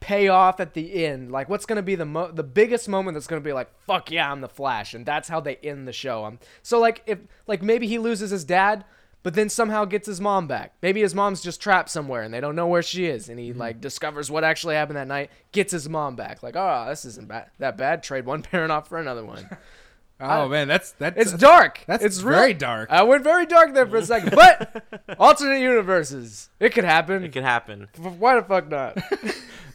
[0.00, 1.32] payoff at the end?
[1.32, 4.30] Like what's gonna be the mo- the biggest moment that's gonna be like fuck yeah,
[4.30, 6.24] I'm the Flash, and that's how they end the show.
[6.24, 8.84] Um, so like if like maybe he loses his dad.
[9.26, 10.74] But then somehow gets his mom back.
[10.82, 13.28] Maybe his mom's just trapped somewhere and they don't know where she is.
[13.28, 15.32] And he like discovers what actually happened that night.
[15.50, 16.44] Gets his mom back.
[16.44, 18.04] Like, oh, this isn't bad, that bad.
[18.04, 19.48] Trade one parent off for another one.
[20.20, 21.80] oh man, that's that's It's dark.
[21.88, 22.88] That's it's very real- dark.
[22.92, 24.84] I went very dark there for a second, but
[25.18, 27.24] alternate universes, it could happen.
[27.24, 27.88] It could happen.
[27.98, 28.96] F- Why the fuck not?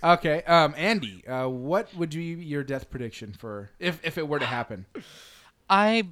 [0.01, 4.39] Okay, um, Andy, uh, what would be your death prediction for if if it were
[4.39, 4.85] to happen?
[5.69, 6.07] I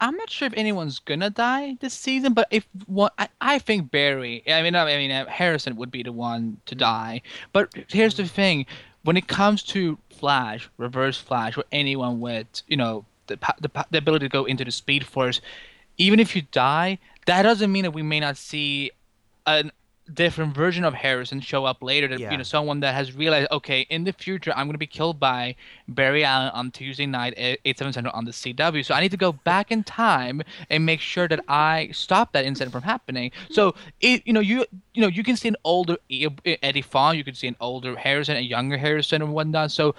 [0.00, 3.90] I'm not sure if anyone's gonna die this season, but if one, I, I think
[3.90, 4.42] Barry.
[4.48, 7.22] I mean, I mean uh, Harrison would be the one to die.
[7.52, 8.66] But here's the thing:
[9.02, 13.98] when it comes to Flash, Reverse Flash, or anyone with you know the, the the
[13.98, 15.40] ability to go into the Speed Force,
[15.98, 18.90] even if you die, that doesn't mean that we may not see
[19.46, 19.70] a
[20.14, 22.08] different version of Harrison show up later.
[22.08, 22.32] That Yeah.
[22.32, 25.18] you know, someone that has realized, okay, in the future, I'm going to be killed
[25.20, 25.56] by
[25.88, 28.84] Barry Allen on Tuesday night at 8 7 Central on the CW.
[28.84, 32.44] So I need to go back in time and make sure that I stop that
[32.44, 33.30] incident from happening.
[33.50, 37.24] So it, you know, you you know, you can see an older Eddie Thawne, you
[37.24, 39.70] can see an older Harrison, a younger Harrison, and whatnot.
[39.70, 39.94] So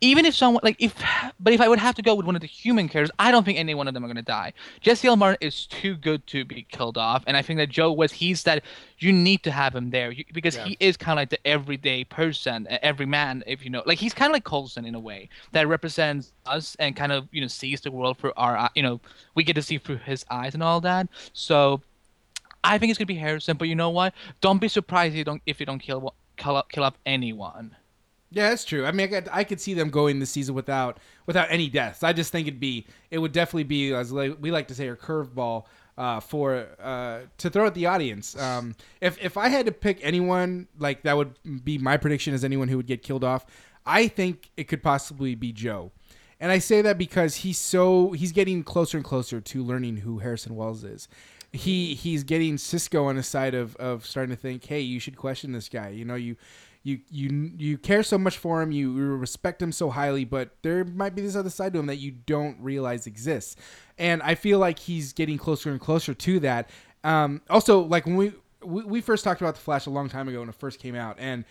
[0.00, 0.94] even if someone like if
[1.40, 3.44] but if I would have to go with one of the human characters, I don't
[3.44, 4.52] think any one of them are gonna die.
[4.80, 5.16] Jesse L.
[5.16, 8.42] Martin is too good to be killed off, and I think that Joe was he's
[8.44, 8.62] that
[8.98, 12.04] you need to have him there you, because he is kind of like the everyday
[12.04, 15.28] person, every man, if you know, like he's kind of like Coulson in a way
[15.52, 19.00] that represents us and kind of you know sees the world through our, you know,
[19.34, 21.08] we get to see through his eyes and all that.
[21.32, 21.80] So
[22.64, 24.14] I think it's gonna be Harrison, but you know what?
[24.40, 27.74] Don't be surprised if you don't if you don't kill kill up, kill up anyone.
[28.30, 28.84] Yeah, that's true.
[28.84, 32.02] I mean, I could, I could see them going this season without without any deaths.
[32.02, 34.96] I just think it'd be it would definitely be as we like to say a
[34.96, 35.64] curveball
[35.96, 38.38] uh, for uh, to throw at the audience.
[38.38, 42.44] Um, if if I had to pick anyone like that would be my prediction as
[42.44, 43.46] anyone who would get killed off.
[43.86, 45.92] I think it could possibly be Joe.
[46.40, 50.18] And I say that because he's so he's getting closer and closer to learning who
[50.18, 51.08] Harrison Wells is.
[51.52, 55.16] He he's getting Cisco on his side of, of starting to think, hey, you should
[55.16, 55.88] question this guy.
[55.88, 56.36] You know, you
[56.82, 60.84] you you you care so much for him, you respect him so highly, but there
[60.84, 63.56] might be this other side to him that you don't realize exists.
[63.98, 66.70] And I feel like he's getting closer and closer to that.
[67.04, 68.32] Um, also, like when we,
[68.64, 70.94] we we first talked about the Flash a long time ago when it first came
[70.94, 71.44] out, and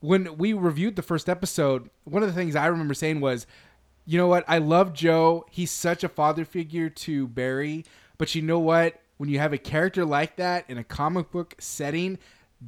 [0.00, 3.46] when we reviewed the first episode, one of the things I remember saying was,
[4.04, 4.44] you know what?
[4.46, 5.46] I love Joe.
[5.50, 7.84] He's such a father figure to Barry.
[8.18, 9.00] But you know what?
[9.16, 12.18] When you have a character like that in a comic book setting,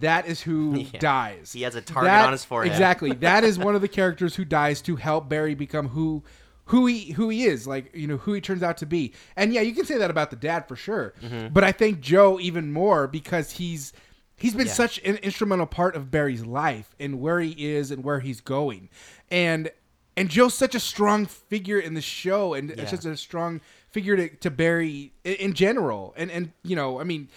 [0.00, 0.98] that is who Yeah.
[1.00, 1.52] dies.
[1.52, 2.72] He has a target That- on his forehead.
[2.72, 3.12] Exactly.
[3.20, 6.22] That is one of the characters who dies to help Barry become who
[6.66, 9.14] who he who he is, like you know who he turns out to be.
[9.36, 11.14] And yeah, you can say that about the dad for sure.
[11.22, 11.48] Mm-hmm.
[11.52, 13.92] But I think Joe even more because he's
[14.36, 14.72] he's been Yeah.
[14.74, 18.90] such an instrumental part of Barry's life and where he is and where he's going.
[19.30, 19.70] And
[20.16, 22.82] and Joe's such a strong figure in the show and Yeah.
[22.82, 26.12] it's just a strong figure to, to Barry in, in general.
[26.18, 27.28] And and you know, I mean,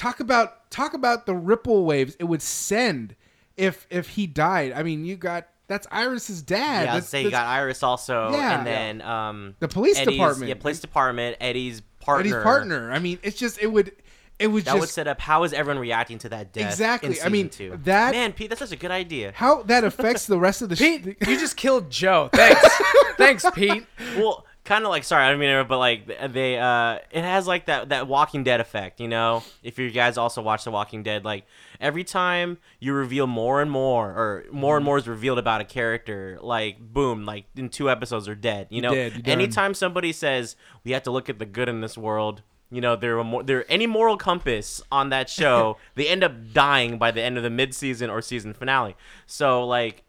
[0.00, 3.14] talk about talk about the ripple waves it would send
[3.56, 4.72] if if he died.
[4.72, 6.58] I mean, you got that's Iris's dad.
[6.58, 8.58] Yeah, I'd That's- say you that's got Iris also, Yeah.
[8.58, 10.48] and then um, The police Eddie's- department.
[10.48, 11.36] Yeah, police department.
[11.40, 12.20] Eddie's partner.
[12.34, 12.92] Eddie's partner.
[12.92, 13.92] I mean, it's just it would
[14.38, 16.70] it would That just would set up how is everyone reacting to that death?
[16.70, 17.18] Exactly.
[17.18, 17.80] in I mean, season two?
[17.84, 19.32] that- man, Pete, that's such a good idea.
[19.36, 22.30] how that affects the rest of the Pete, sh- you just killed Joe.
[22.32, 22.68] Thanks.
[23.18, 23.84] Thanks, Pete.
[24.16, 27.48] well, kind of like sorry, I don't mean, it, but like they, uh, it has
[27.48, 29.00] like that that Walking Dead effect.
[29.00, 31.44] You know, if you guys also watch The Walking Dead, like
[31.80, 35.64] every time you reveal more and more, or more and more is revealed about a
[35.64, 38.68] character, like boom, like in two episodes they're dead.
[38.70, 40.54] You know, dead, you're anytime somebody says
[40.84, 42.42] we have to look at the good in this world.
[42.70, 46.52] You know, there are more, there any moral compass on that show, they end up
[46.52, 48.94] dying by the end of the mid-season or season finale.
[49.26, 50.04] So like,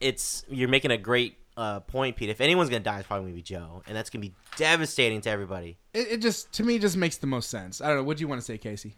[0.00, 2.28] it's you're making a great uh, point, Pete.
[2.30, 5.30] If anyone's gonna die, it's probably gonna be Joe, and that's gonna be devastating to
[5.30, 5.76] everybody.
[5.92, 7.80] it, it just to me just makes the most sense.
[7.80, 8.02] I don't know.
[8.04, 8.94] What do you want to say, Casey?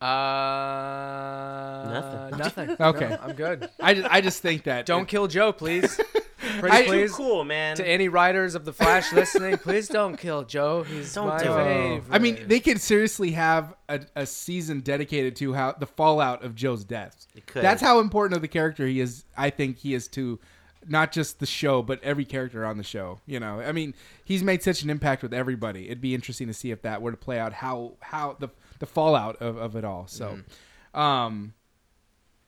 [0.00, 2.38] Uh, Nothing.
[2.38, 2.76] Nothing.
[2.80, 3.08] Okay.
[3.08, 3.68] No, I'm good.
[3.80, 5.98] I just I just think that Don't kill Joe, please.
[6.60, 7.12] Pretty I- please.
[7.12, 7.76] cool, man.
[7.76, 10.82] To any writers of the Flash listening, please don't kill Joe.
[10.84, 12.02] He's Don't my do favorite.
[12.10, 16.54] I mean, they could seriously have a, a season dedicated to how the fallout of
[16.54, 17.26] Joe's death.
[17.34, 17.62] It could.
[17.62, 19.24] That's how important of the character he is.
[19.36, 20.38] I think he is to
[20.86, 23.20] not just the show, but every character on the show.
[23.26, 25.86] You know, I mean, he's made such an impact with everybody.
[25.86, 28.48] It'd be interesting to see if that were to play out how how the
[28.78, 30.06] the fallout of, of it all.
[30.06, 30.38] So,
[30.94, 31.54] um,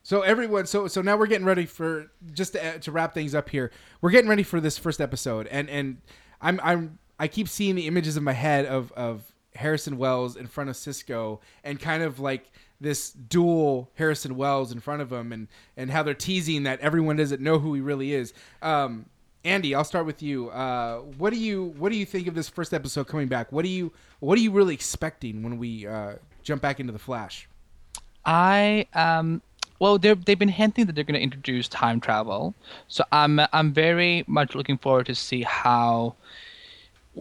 [0.03, 3.49] so everyone, so so now we're getting ready for just to, to wrap things up
[3.49, 3.71] here.
[4.01, 5.97] We're getting ready for this first episode, and and
[6.41, 10.47] I'm I'm I keep seeing the images in my head of of Harrison Wells in
[10.47, 12.51] front of Cisco, and kind of like
[12.81, 17.15] this dual Harrison Wells in front of him, and and how they're teasing that everyone
[17.15, 18.33] doesn't know who he really is.
[18.61, 19.05] Um,
[19.43, 20.49] Andy, I'll start with you.
[20.49, 23.51] Uh, what do you what do you think of this first episode coming back?
[23.51, 26.99] What do you what are you really expecting when we uh, jump back into the
[26.99, 27.47] Flash?
[28.25, 29.41] I um
[29.79, 32.53] well they they've been hinting that they're going to introduce time travel.
[32.87, 36.15] So I'm I'm very much looking forward to see how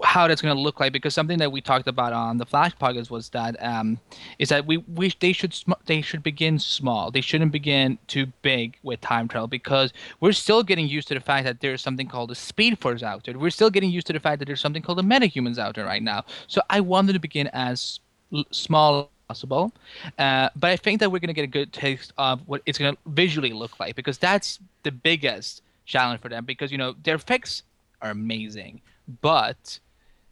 [0.05, 2.77] how that's going to look like because something that we talked about on the Flash
[2.77, 3.99] podcast was that um
[4.39, 7.11] is that we wish they should sm- they should begin small.
[7.11, 11.21] They shouldn't begin too big with time travel because we're still getting used to the
[11.21, 13.37] fact that there's something called the Speed Force out there.
[13.39, 15.85] We're still getting used to the fact that there's something called the Metahumans out there
[15.85, 16.25] right now.
[16.47, 17.99] So I wanted to begin as
[18.33, 19.73] l- small as possible,
[20.19, 22.79] uh, but I think that we're going to get a good taste of what it's
[22.79, 26.95] going to visually look like because that's the biggest challenge for them because you know
[27.03, 27.65] their effects
[28.01, 28.81] are amazing
[29.21, 29.79] but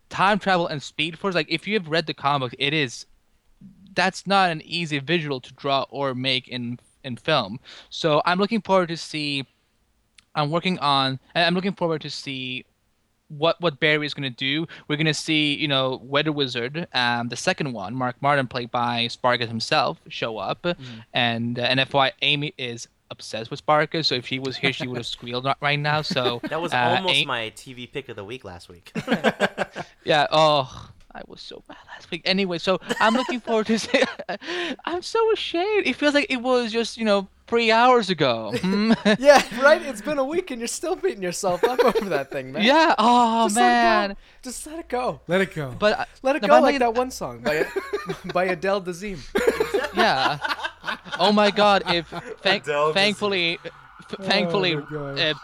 [0.09, 3.07] time travel and speed force, like if you have read the comic, it is
[3.95, 7.61] that's not an easy visual to draw or make in in film.
[7.91, 9.47] So I'm looking forward to see.
[10.35, 11.19] I'm working on.
[11.35, 12.65] and I'm looking forward to see
[13.29, 14.67] what what Barry is going to do.
[14.87, 18.71] We're going to see, you know, Weather Wizard, um, the second one, Mark Mardon, played
[18.71, 20.67] by Spartacus himself, show up,
[21.13, 24.09] and uh, and FY Amy is obsessed with Spartacus.
[24.09, 26.03] So if she was here, she would have squealed right now.
[26.03, 28.93] So That was uh, almost Am- my TV pick of the week last week.
[30.05, 30.27] yeah.
[30.31, 32.23] Oh, I was so bad last week.
[32.25, 33.79] Anyway, so I'm looking forward to.
[33.79, 34.03] See,
[34.85, 35.87] I'm so ashamed.
[35.87, 38.53] It feels like it was just you know three hours ago.
[38.61, 38.93] Hmm?
[39.19, 39.81] yeah, right.
[39.81, 42.63] It's been a week and you're still beating yourself up over that thing, man.
[42.63, 42.95] yeah.
[42.99, 44.11] Oh Just man.
[44.11, 44.17] go.
[44.43, 45.21] Just let it go.
[45.27, 45.75] Let it go.
[45.79, 47.67] But uh, Let it no, go but I'm like like- that one song by
[48.35, 49.19] by Adele Dazeem.
[49.97, 50.39] yeah.
[51.19, 51.83] Oh my God!
[51.87, 52.07] If
[52.43, 55.35] thank, thankfully, f- thankfully, uh,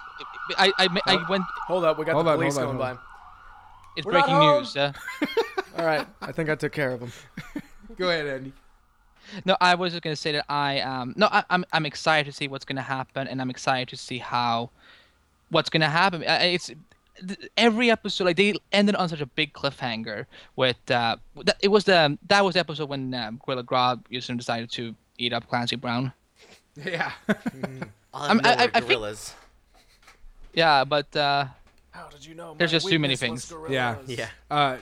[0.56, 1.44] I, I I went.
[1.66, 3.02] Hold up, we got Hold the on, police hold on, going hold by.
[3.96, 4.76] It's We're breaking news.
[4.76, 4.92] Uh,
[5.78, 7.12] All right, I think I took care of him.
[7.98, 8.52] Go ahead, Andy.
[9.44, 12.36] no, I was just gonna say that I um no I, I'm I'm excited to
[12.36, 14.70] see what's gonna happen and I'm excited to see how
[15.50, 16.22] what's gonna happen.
[16.22, 16.70] Uh, It's
[17.56, 21.84] every episode like they ended on such a big cliffhanger with uh that, it was
[21.84, 25.48] the that was the episode when um, Gorilla Grodd used to decided to eat up
[25.48, 26.12] Clancy Brown.
[26.84, 27.12] Yeah.
[28.12, 29.32] I'm- I- I- I think- gorillas.
[30.54, 31.46] Yeah, but uh
[31.92, 32.54] How did you know?
[32.58, 33.52] There's just too many things.
[33.68, 33.96] yeah.
[34.06, 34.28] Yeah.
[34.50, 34.78] Uh,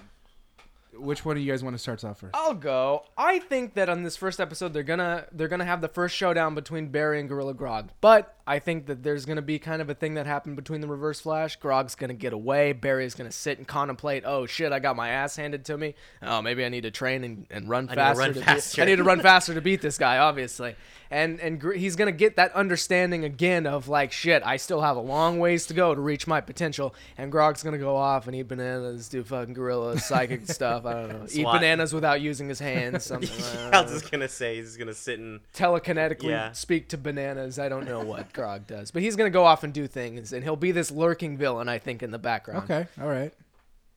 [0.94, 2.34] which one do you guys want to start off first?
[2.34, 3.04] I'll go.
[3.16, 6.54] I think that on this first episode they're gonna they're gonna have the first showdown
[6.54, 7.88] between Barry and Gorilla Grodd.
[8.00, 10.88] But I think that there's gonna be kind of a thing that happened between the
[10.88, 11.58] Reverse Flash.
[11.58, 12.72] Grodd's gonna get away.
[12.72, 14.24] Barry's gonna sit and contemplate.
[14.26, 14.72] Oh shit!
[14.72, 15.94] I got my ass handed to me.
[16.22, 18.18] Oh, maybe I need to train and, and run to faster.
[18.20, 18.82] run beat- faster.
[18.82, 20.74] I need to run faster to beat this guy, obviously.
[21.10, 24.42] And and Gr- he's gonna get that understanding again of like shit.
[24.46, 26.94] I still have a long ways to go to reach my potential.
[27.18, 30.86] And Grodd's gonna go off and eat bananas, do fucking gorilla psychic stuff.
[30.86, 31.26] I don't know.
[31.30, 33.04] Eat bananas without using his hands.
[33.12, 33.28] Something.
[33.30, 36.52] I don't I was just gonna say he's gonna sit and Telekinetically Yeah.
[36.52, 37.58] speak to bananas.
[37.58, 40.42] I don't know what Grodd does, but he's gonna go off and do things, and
[40.42, 42.64] he'll be this lurking villain, I think, in the background.
[42.64, 42.86] Okay.
[43.00, 43.32] All right.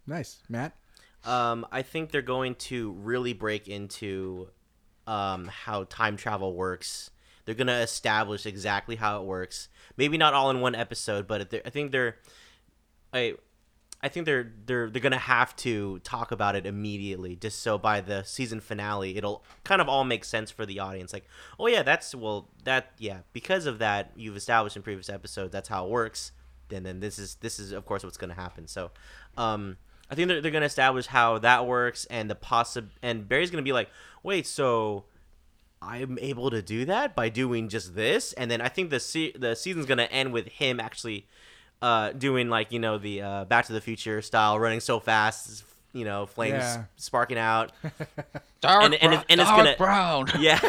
[0.08, 0.76] Nice, Matt.
[1.24, 4.50] Um, I think they're going to really break into
[5.08, 7.10] um, how time travel works.
[7.46, 9.70] They're going to establish exactly how it works.
[9.98, 12.18] Maybe not all in one episode, but I think they're,
[13.14, 13.36] I,
[14.06, 18.02] I think they're they're they're gonna have to talk about it immediately, just so by
[18.02, 21.12] the season finale, it'll kind of all make sense for the audience.
[21.12, 21.26] Like,
[21.60, 25.70] oh yeah, that's well, that yeah, because of that you've established in previous episodes, that's
[25.70, 26.34] how it works.
[26.70, 28.68] Then then this is this is of course what's gonna happen.
[28.68, 28.92] So,
[29.40, 29.76] um,
[30.12, 33.64] I think they're, they're gonna establish how that works and the possi and Barry's gonna
[33.64, 33.90] be like,
[34.22, 35.06] wait, so
[35.82, 39.34] I'm able to do that by doing just this, and then I think the se-
[39.36, 41.26] the season's gonna end with him actually
[41.82, 45.64] uh, doing like you know the uh, Back to the Future style, running so fast,
[45.94, 46.84] you know, flames Yeah.
[46.98, 47.72] sparking out.
[48.68, 50.28] dark, And- and bro- it- and it's gonna- brown.
[50.40, 50.60] Yeah,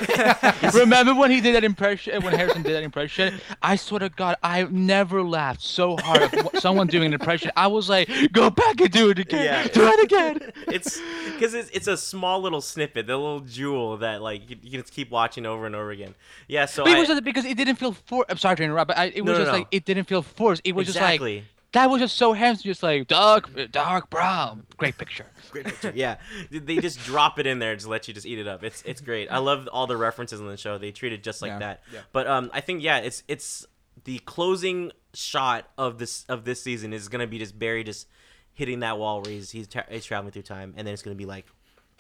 [0.75, 2.23] Remember when he did that impression?
[2.23, 6.61] When Harrison did that impression, I swear to God, I never laughed so hard at
[6.61, 7.51] someone doing an impression.
[7.57, 9.45] I was like, "Go back and do it again.
[9.45, 9.67] Yeah.
[9.69, 11.01] Do it again." it's
[11.33, 14.81] because it's, it's a small little snippet, the little jewel that like you, you can
[14.81, 16.15] just keep watching over and over again.
[16.49, 18.25] Yeah, so But it was just because it didn't feel for.
[18.29, 19.59] I'm sorry to interrupt, but I, it was No, no, just no.
[19.59, 20.63] like it didn't feel forced.
[20.65, 21.39] It was exactly.
[21.41, 24.67] just like that was just so handsome, just like dark, Doc Brown.
[24.77, 25.27] Great picture.
[25.51, 25.93] Great picture.
[25.95, 26.17] Yeah,
[26.51, 28.65] they just drop it in there to let you just eat it up.
[28.65, 29.31] It's it's great.
[29.31, 30.79] I love all the references on the show.
[30.79, 31.59] They treat it just like Yeah.
[31.61, 31.83] that.
[32.13, 33.67] But um, I think yeah, it's it's
[34.05, 38.07] the closing shot of this of this season is gonna be just Barry just
[38.53, 41.15] hitting that wall where he's he's, tra- he's traveling through time, and then it's gonna
[41.17, 41.47] be like,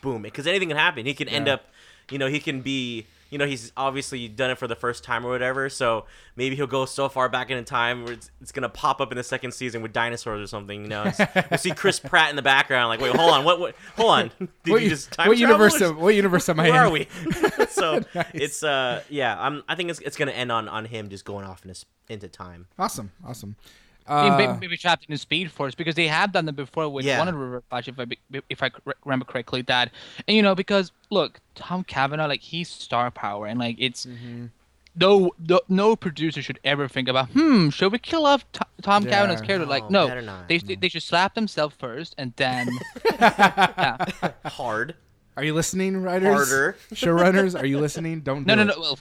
[0.02, 1.06] boom, because anything can happen.
[1.06, 1.66] He can end up,
[2.10, 3.06] you know, he can be.
[3.36, 6.06] You know, he's obviously done it for the first time or whatever, so
[6.36, 9.18] maybe he'll go so far back in time where it's, it's gonna pop up in
[9.18, 10.84] the second season with dinosaurs or something.
[10.84, 11.12] You know,
[11.50, 14.30] we'll see Chris Pratt in the background, like, wait, hold on, what, what, hold on,
[14.64, 15.54] did what you just time what travel?
[15.58, 15.82] universe?
[15.82, 16.88] Am, what universe am I Where in?
[16.88, 17.08] are we?
[17.68, 19.62] so it's uh, yeah, I'm.
[19.68, 22.28] I think it's it's gonna end on on him just going off in his, into
[22.28, 22.68] time.
[22.78, 23.12] Awesome.
[23.22, 23.56] Awesome.
[24.08, 26.52] I mean, Uh, maybe, maybe trapped in the Speed Force because they have done that
[26.52, 27.18] before with Yeah.
[27.18, 28.06] one of the Reverse Flash, if I
[28.48, 28.70] if I
[29.04, 29.62] remember correctly.
[29.62, 29.90] That
[30.26, 34.46] and you know because look, Tom Cavanagh like he's star power and like it's Mm-hmm.
[34.98, 39.04] no, no no producer should ever think about hmm should we kill off Tom, Tom
[39.04, 39.10] Yeah.
[39.10, 39.66] Cavanagh's character?
[39.66, 40.48] like No, no, better not.
[40.48, 42.68] they they should slap themselves first and then
[43.20, 43.96] yeah.
[44.44, 44.94] Hard.
[45.36, 46.34] are you listening, writers?
[46.48, 46.76] Harder.
[46.94, 48.20] Showrunners, are you listening?
[48.20, 48.46] Don't.
[48.46, 48.76] no do no it.
[48.76, 48.98] no well.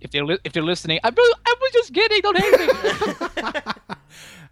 [0.00, 2.20] If they're li- if they're listening, I was, I was just kidding.
[2.22, 3.72] Don't hate me.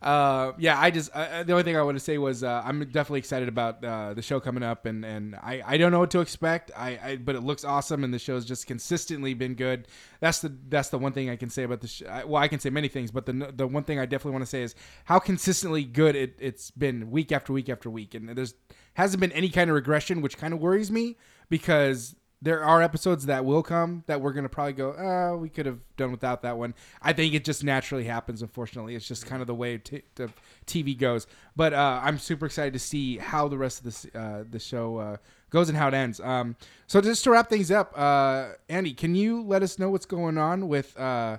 [0.00, 2.78] Uh, yeah, I just uh, the only thing I want to say was uh, I'm
[2.84, 6.12] definitely excited about uh, the show coming up, and, and I, I don't know what
[6.12, 6.70] to expect.
[6.76, 9.88] I, I but it looks awesome, and the show's just consistently been good.
[10.20, 12.06] That's the that's the one thing I can say about the show.
[12.26, 14.50] Well, I can say many things, but the the one thing I definitely want to
[14.50, 14.76] say is
[15.06, 18.54] how consistently good it, it's been week after week after week, and there's
[18.94, 21.16] hasn't been any kind of regression, which kind of worries me
[21.48, 25.66] because there are episodes that will come that we're gonna probably go, oh, we could
[25.66, 26.74] have done without that one.
[27.02, 28.42] I think it just naturally happens.
[28.42, 30.30] Unfortunately, it's just kind of the way t- the
[30.66, 31.26] TV goes.
[31.56, 34.98] But uh, I'm super excited to see how the rest of this uh, the show
[34.98, 35.16] uh,
[35.50, 36.20] goes and how it ends.
[36.20, 36.54] Um,
[36.86, 40.38] so just to wrap things up, uh, Andy, can you let us know what's going
[40.38, 41.38] on with uh,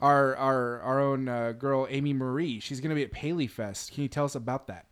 [0.00, 2.58] our our our own uh, girl Amy Marie?
[2.60, 3.92] She's gonna be at Paley Fest.
[3.92, 4.86] Can you tell us about that?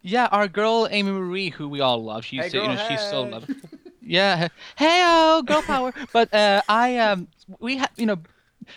[0.00, 2.24] Yeah, our girl Amy Marie, who we all love.
[2.24, 3.54] She's Hey, you know girl, she's so hey.
[4.06, 5.92] yeah, hey oh, girl power.
[6.12, 7.28] but uh, I um
[7.60, 8.18] we have you know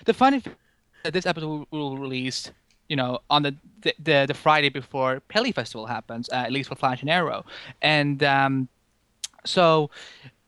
[0.05, 0.55] the funny thing
[1.03, 2.51] that this episode will, release
[2.88, 6.69] you know on the the, the, the Friday before Paley Festival happens, uh, at least
[6.69, 7.45] for Flash and Arrow,
[7.82, 8.67] and um
[9.45, 9.89] so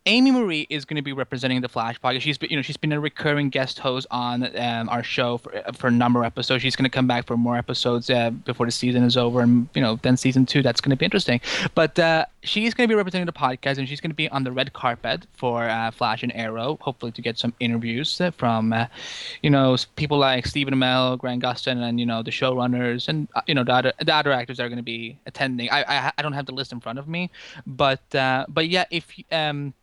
[0.08, 2.22] Amy Marie is going to be representing the Flash podcast.
[2.22, 5.54] She's been, you know, she's been a recurring guest host on um, our show for,
[5.76, 6.64] for a number of episodes.
[6.64, 9.70] She's going to come back for more episodes uh, before the season is over, and
[9.76, 10.64] you know, then season two.
[10.64, 11.40] That's going to be interesting.
[11.76, 14.44] But uh, she's going to be representing the podcast, and she's going to be on
[14.44, 16.80] the red carpet for uh, Flash and Arrow.
[16.82, 18.88] Hopefully, to get some interviews uh, from, uh,
[19.44, 23.42] you know, people like Stephen Amell, Grant Gustin, and you know, the showrunners, and uh,
[23.46, 25.70] you know, the other the other actors are going to be attending.
[25.70, 27.30] I, I I don't have the list in front of me,
[27.68, 29.76] but uh, but yeah, if um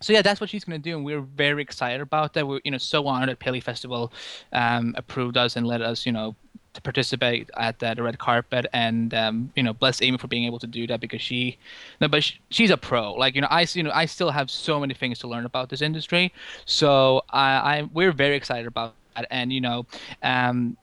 [0.00, 2.46] so yeah, that's what she's going to do, and we're very excited about that.
[2.46, 4.12] We're you know so honored that Paley Festival
[4.52, 6.34] um, approved us and let us you know
[6.72, 10.44] to participate at the, the red carpet, and um, you know bless Amy for being
[10.44, 11.58] able to do that because she,
[12.00, 13.12] no, but she, she's a pro.
[13.12, 15.68] Like you know I you know I still have so many things to learn about
[15.68, 16.32] this industry,
[16.64, 19.86] so I, I we're very excited about that, and you know,
[20.22, 20.76] um,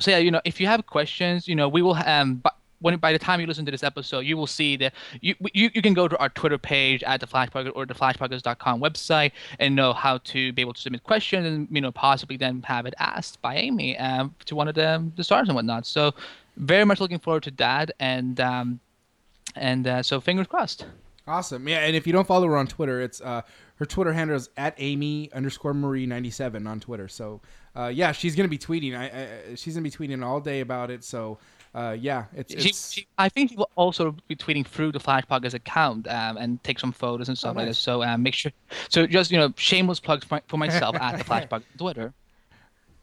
[0.00, 2.42] so yeah, you know if you have questions, you know we will um.
[2.80, 5.70] When by the time you listen to this episode, you will see that you you,
[5.74, 9.74] you can go to our Twitter page at the Flash or the FlashPodcast.com website and
[9.74, 12.94] know how to be able to submit questions and you know possibly then have it
[12.98, 15.86] asked by Amy um, to one of the the stars and whatnot.
[15.86, 16.14] So
[16.56, 18.80] very much looking forward to that and um,
[19.54, 20.86] and uh, so fingers crossed.
[21.28, 21.66] Awesome.
[21.66, 23.42] Yeah, and if you don't follow her on Twitter, it's uh,
[23.76, 27.08] her Twitter handle is at Amy underscore Marie ninety seven on Twitter.
[27.08, 27.40] So
[27.74, 28.96] uh, yeah, she's gonna be tweeting.
[28.96, 31.02] I, I she's gonna be tweeting all day about it.
[31.02, 31.38] So
[31.76, 35.00] uh, yeah, it's, She, it's she, I think she will also be tweeting through the
[35.00, 37.74] Flash Podcast account um, and take some photos and stuff like that.
[37.74, 38.50] So um, make sure.
[38.88, 42.14] So just you know, shameless plugs for, myself at the Flash Podcast Twitter.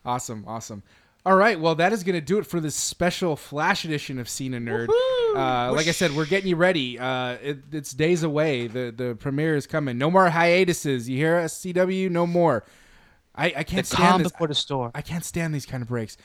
[0.03, 0.81] awesome, awesome.
[1.25, 4.55] All right, well that is gonna do it for this special Flash edition of Scene
[4.55, 4.89] and Nerd.
[5.35, 6.97] Uh, like I said, we're getting you ready.
[6.99, 8.67] Uh, it, it's days away.
[8.67, 9.97] The the premiere is coming.
[9.99, 11.07] No more hiatuses.
[11.07, 12.09] You hear us, CW?
[12.09, 12.65] No more.
[13.35, 14.31] I, I can't The stand this.
[14.31, 14.91] before the storm.
[14.93, 16.17] I can't stand these kind of breaks.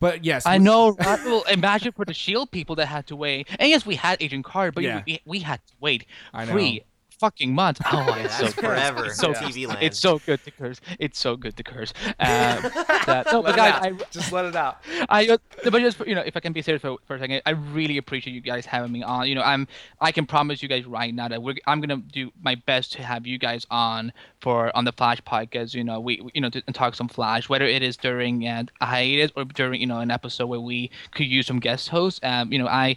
[0.00, 0.90] But yes, I we- know.
[0.98, 1.24] Right?
[1.24, 3.48] Well, imagine for the Shield people that had to wait.
[3.58, 5.02] And yes, we had Agent Carter, but Yeah.
[5.06, 6.52] we, we had to wait I know.
[6.52, 6.82] three
[7.18, 7.80] fucking months.
[7.92, 9.42] Oh, Yeah, it's so forever It's so good.
[9.42, 9.78] TV land.
[9.82, 10.80] It's so good to curse.
[10.98, 11.92] It's so good to curse.
[12.18, 12.62] Um,
[13.06, 13.74] that, no, but guys.
[13.82, 14.78] I, Just let it out.
[15.08, 17.42] I uh, but just you know, if I can be serious for, for a second,
[17.46, 19.28] I really appreciate you guys having me on.
[19.28, 19.68] You know, I'm
[20.00, 23.02] I can promise you guys right now that we're I'm gonna do my best to
[23.02, 25.74] have you guys on for on the Flash podcast.
[25.74, 28.46] You know, we we- you know to, and talk some Flash, whether it is during
[28.46, 31.88] uh, a hiatus or during you know an episode where we could use some guest
[31.90, 32.20] hosts.
[32.22, 32.96] Um, you know, I.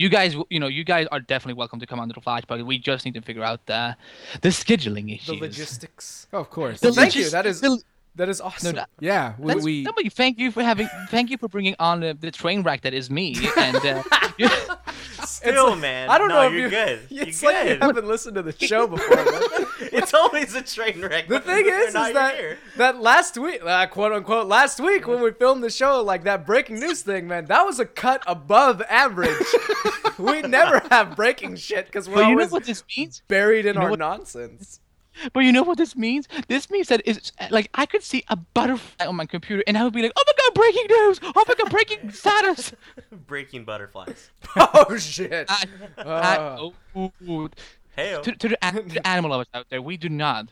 [0.00, 2.44] You guys, you know, you guys are definitely welcome to come on to the Flash
[2.48, 2.64] podcast.
[2.64, 3.94] We just need to figure out the
[4.40, 6.26] the scheduling issues, The logistics.
[6.32, 6.80] Oh, of course.
[6.80, 7.28] The Thank you.
[7.28, 7.82] That is the-
[8.16, 8.76] that is awesome.
[8.76, 11.76] that- yeah, we, That's- we no, but thank you for having, thank you for bringing
[11.78, 13.36] on the, the train wreck that is me.
[13.58, 14.02] And uh,
[15.44, 16.08] you- Still, man.
[16.10, 17.00] I don't no, know if you're you, good.
[17.10, 17.82] It's you're like you good.
[17.82, 19.16] haven't listened to the show before.
[19.16, 19.66] man.
[19.92, 21.28] it's always a train wreck.
[21.28, 22.58] The thing is, is that here.
[22.76, 26.46] that last week, uh, quote unquote, last week when we filmed the show, like that
[26.46, 29.36] breaking news thing, man, that was a cut above average.
[30.18, 33.22] we never have breaking shit because we're but you know always what this means?
[33.28, 34.80] buried in know our what- nonsense.
[35.32, 36.26] But you know what this means?
[36.48, 39.84] This means that it's like I could see a butterfly on my computer, and I
[39.84, 41.20] would be like, "Oh my god, breaking news!
[41.22, 42.72] Oh my god, breaking status!"
[43.26, 44.30] breaking butterflies.
[44.56, 45.46] Oh shit!
[45.48, 45.64] I,
[45.98, 46.56] I, ah.
[46.58, 47.50] oh, ooh, ooh.
[47.96, 50.46] Hey, To, to, the, an- to the animal lovers out there, we do not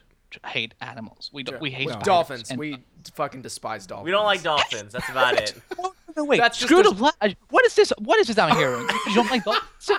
[0.46, 1.30] hate animals.
[1.32, 1.60] We don't.
[1.60, 2.50] We hate spiders dolphins.
[2.50, 2.78] and- We
[3.14, 4.04] fucking despise dolphins.
[4.04, 4.92] we don't like dolphins.
[4.92, 5.54] That's about it.
[5.78, 6.38] No, no, wait.
[6.38, 7.14] That's just Screw a- the flash.
[7.20, 7.92] Uh, what is this?
[7.98, 8.86] What is this I'm hearing?
[9.06, 9.90] You don't like dolphins?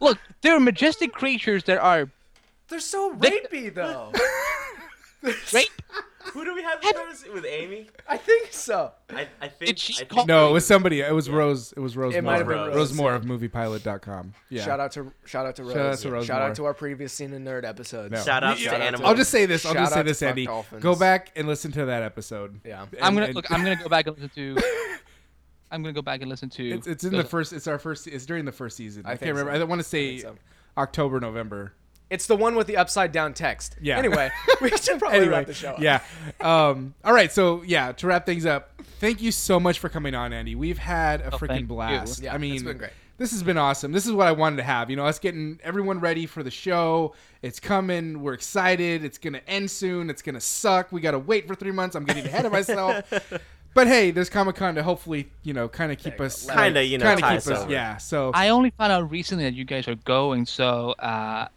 [0.00, 2.10] Look, they're majestic creatures that are
[2.68, 4.12] They're so rapey though.
[5.50, 5.70] great.
[6.32, 7.44] Who do we have this conversation with?
[7.44, 7.88] Amy?
[8.08, 8.92] I think so.
[9.10, 9.66] I, I think.
[9.68, 11.00] Did she I think call- no, it was somebody.
[11.02, 11.72] It was Rose.
[11.76, 12.14] It was Rose.
[12.14, 12.32] It Moore.
[12.32, 13.16] might have been Rose, Rose, Moore yeah.
[13.16, 14.32] of MoviePilot.com.
[14.48, 14.64] Yeah.
[14.64, 15.72] Shout out to shout out to Rose.
[15.74, 16.10] Shout out to.
[16.10, 16.48] Rose Shout Moore.
[16.48, 18.10] out to our previous scene and nerd episode.
[18.12, 18.22] No.
[18.22, 19.08] Shout outs Yeah, to out to- animals.
[19.08, 19.66] I'll just say this.
[19.66, 20.46] I'll Shout just say out to this, Fuck Andy.
[20.46, 20.82] Dolphins.
[20.82, 22.58] Go back and listen to that episode.
[22.64, 22.86] Yeah.
[23.02, 23.50] I'm gonna and- look.
[23.52, 24.56] I'm gonna go back and listen to.
[25.70, 26.68] I'm gonna go back and listen to.
[26.70, 27.52] It's, it's in the those- first.
[27.52, 28.06] It's our first.
[28.06, 29.04] It's during the first season.
[29.04, 29.54] I, I can't think remember.
[29.54, 29.60] so.
[29.60, 30.36] I want to say think so.
[30.78, 31.74] October, November.
[32.10, 33.76] It's the one with the upside down text.
[33.80, 33.98] Yeah.
[33.98, 34.30] Anyway,
[34.60, 35.70] we should probably anyway, wrap the show.
[35.72, 35.80] up.
[35.80, 36.00] yeah.
[36.40, 37.32] Um, all right.
[37.32, 40.54] So yeah, to wrap things up, thank you so much for coming on, Andy.
[40.54, 41.66] We've had a Oh, freaking thank you.
[41.68, 42.22] blast.
[42.22, 42.90] Yeah, I mean, it's been great.
[43.16, 43.92] This has been awesome.
[43.92, 44.90] This is what I wanted to have.
[44.90, 47.14] You know, us getting everyone ready for the show.
[47.42, 48.20] It's coming.
[48.22, 49.04] We're excited.
[49.04, 50.10] It's gonna end soon.
[50.10, 50.90] It's gonna suck.
[50.92, 51.94] We gotta wait for three months.
[51.96, 53.04] I'm getting ahead of myself.
[53.72, 56.98] But hey, there's Comic Con to hopefully, you know, kind of keep us, Kinda, you
[56.98, 57.72] know, kinda keep us us, over.
[57.72, 57.96] yeah.
[57.96, 61.48] So I only found out recently that you guys are going, so uh,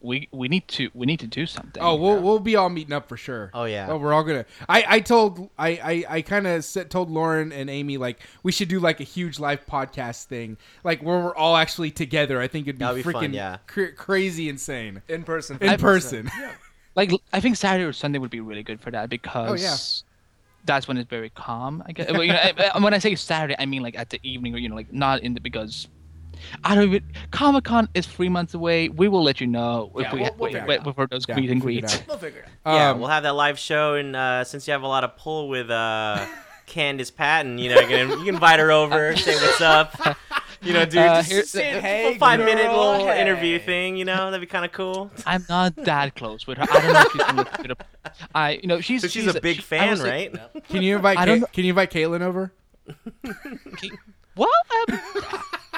[0.00, 1.82] we we need to we need to do something.
[1.82, 3.50] Oh, we'll we'll be all meeting up for sure.
[3.52, 3.88] Oh, yeah.
[3.90, 4.44] Oh, we're all gonna.
[4.68, 8.68] I I told I I, I kind of told Lauren and Amy like we should
[8.68, 12.40] do like a huge live podcast thing, like where we're all actually together.
[12.40, 13.56] I think it'd be be freaking fun, yeah.
[13.66, 15.58] cra- crazy insane In person.
[15.60, 16.30] in person.
[16.94, 19.76] like I think Saturday or Sunday would be really good for that because Oh, yeah.
[20.64, 21.82] that's when it's very calm.
[21.86, 22.10] I guess.
[22.12, 24.54] Well, you know, I- I- when I say Saturday, I mean like at the evening
[24.54, 25.88] or you know like not in the because.
[26.64, 27.02] I don't even.
[27.30, 28.88] Comic Con is three months away.
[28.88, 30.94] We will let you know if Yeah, we we'll- we'll wait, figure it out.
[30.94, 32.02] for those Yeah, meet and we'll figure it greets.
[32.08, 32.74] We'll figure it out.
[32.74, 35.16] Yeah, Um, we'll have that live show, and uh, since you have a lot of
[35.16, 36.26] pull with uh,
[36.66, 39.94] Candice Patton, you know, you can, you can invite her over, say what's up.
[40.60, 43.20] You know, do Uh, just here- say a hey, five minute little hey.
[43.20, 43.96] interview thing.
[43.96, 45.08] You know, that'd be kind of cool.
[45.24, 46.64] I'm not that close with her.
[46.68, 47.76] I don't know if she's gonna listen to.
[48.34, 50.64] I you know she's So she's, a big she- fan, was like, right?
[50.68, 52.52] Can you invite I don't know- Can you invite Caitlin over?
[54.34, 54.50] What?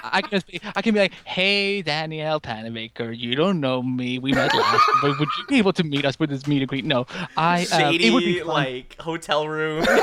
[0.02, 4.18] I can just be, I can be like, hey Danielle Panabaker, you don't know me.
[4.18, 6.68] We met last, but would you be able to meet us for this meet and
[6.68, 6.84] greet?
[6.84, 7.62] No, I.
[7.72, 8.48] Uh, Shady, it would be fun.
[8.48, 9.84] like hotel room.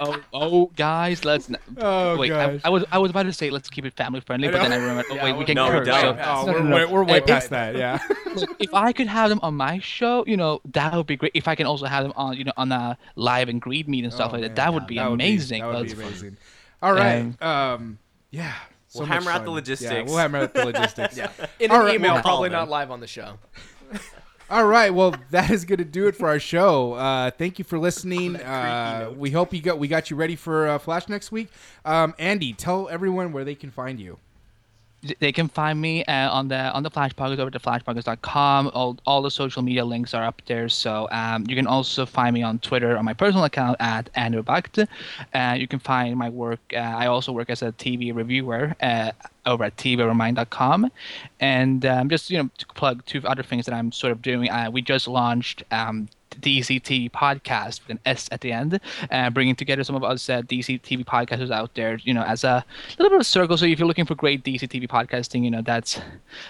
[0.00, 1.48] Oh, oh, guys, let's.
[1.48, 2.60] Not, Oh, wait, I, gosh.
[2.62, 4.76] I was I was about to say let's keep it family friendly, but then I
[4.76, 5.06] remembered.
[5.10, 5.88] Oh, Yeah, wait, we we- can No, we curse.
[5.88, 6.16] don't.
[6.16, 6.76] so- Oh, no, we're no, no.
[6.76, 7.74] way, we're way If- past that.
[7.74, 7.98] Yeah.
[8.36, 11.32] Look, if I could have them on my show, you know, that would be great.
[11.34, 14.04] If I can also have them on, you know, on a live and greet meet
[14.04, 15.62] and stuff Oh, like man, that, that would be that amazing.
[15.62, 16.36] That would be but- amazing.
[16.80, 17.42] All right.
[17.42, 17.98] Um.
[18.30, 18.54] Yeah.
[18.88, 19.46] so We'll much hammer out the fun.
[19.46, 20.08] Yeah, logistics.
[20.08, 21.16] we'll hammer out the logistics.
[21.16, 21.30] Yeah.
[21.60, 23.38] In All an right, email, well- probably Call not live on the show.
[24.50, 24.94] All right.
[24.94, 26.94] Well, that is going to do it for our show.
[26.94, 28.36] Uh, thank you for listening.
[28.36, 31.48] Uh, we hope you got we got you ready for uh, Flash next week.
[31.84, 34.18] Um, Andy, tell everyone where they can find you.
[35.20, 38.70] They can find me uh, on the on the Flash Podcast over to flashpodcast.com.
[38.74, 40.68] All all the social media links are up there.
[40.68, 44.42] So um, you can also find me on Twitter on my personal account at Andrew
[44.42, 44.80] Bacht.
[45.32, 46.60] Uh, you can find my work.
[46.72, 49.12] Uh, I also work as a TV reviewer uh,
[49.46, 50.90] over at TVRemind.com.
[51.38, 54.50] And um, just you know to plug two other things that I'm sort of doing.
[54.50, 55.62] Uh, we just launched.
[55.70, 60.28] Um, DCT podcast with an S at the end, uh, bringing together some of us
[60.28, 62.64] uh, DC TV podcasters out there, you know, as a
[62.98, 63.56] little bit of a circle.
[63.56, 66.00] So if you're looking for great DCTV podcasting, you know, that's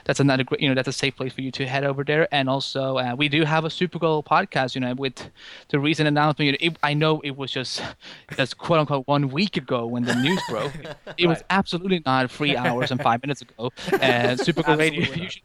[0.05, 2.29] that's another great, you know, that's a safe place for you to head over there.
[2.33, 5.31] And also, uh, we do have a Super Supergirl podcast, you know, with
[5.69, 6.47] the recent announcement.
[6.47, 7.83] You know, it, I know it was just
[8.37, 10.73] just quote unquote one week ago when the news broke.
[11.17, 13.73] It was absolutely not three hours and five minutes ago.
[14.01, 15.43] And Supergirl Radio, you should,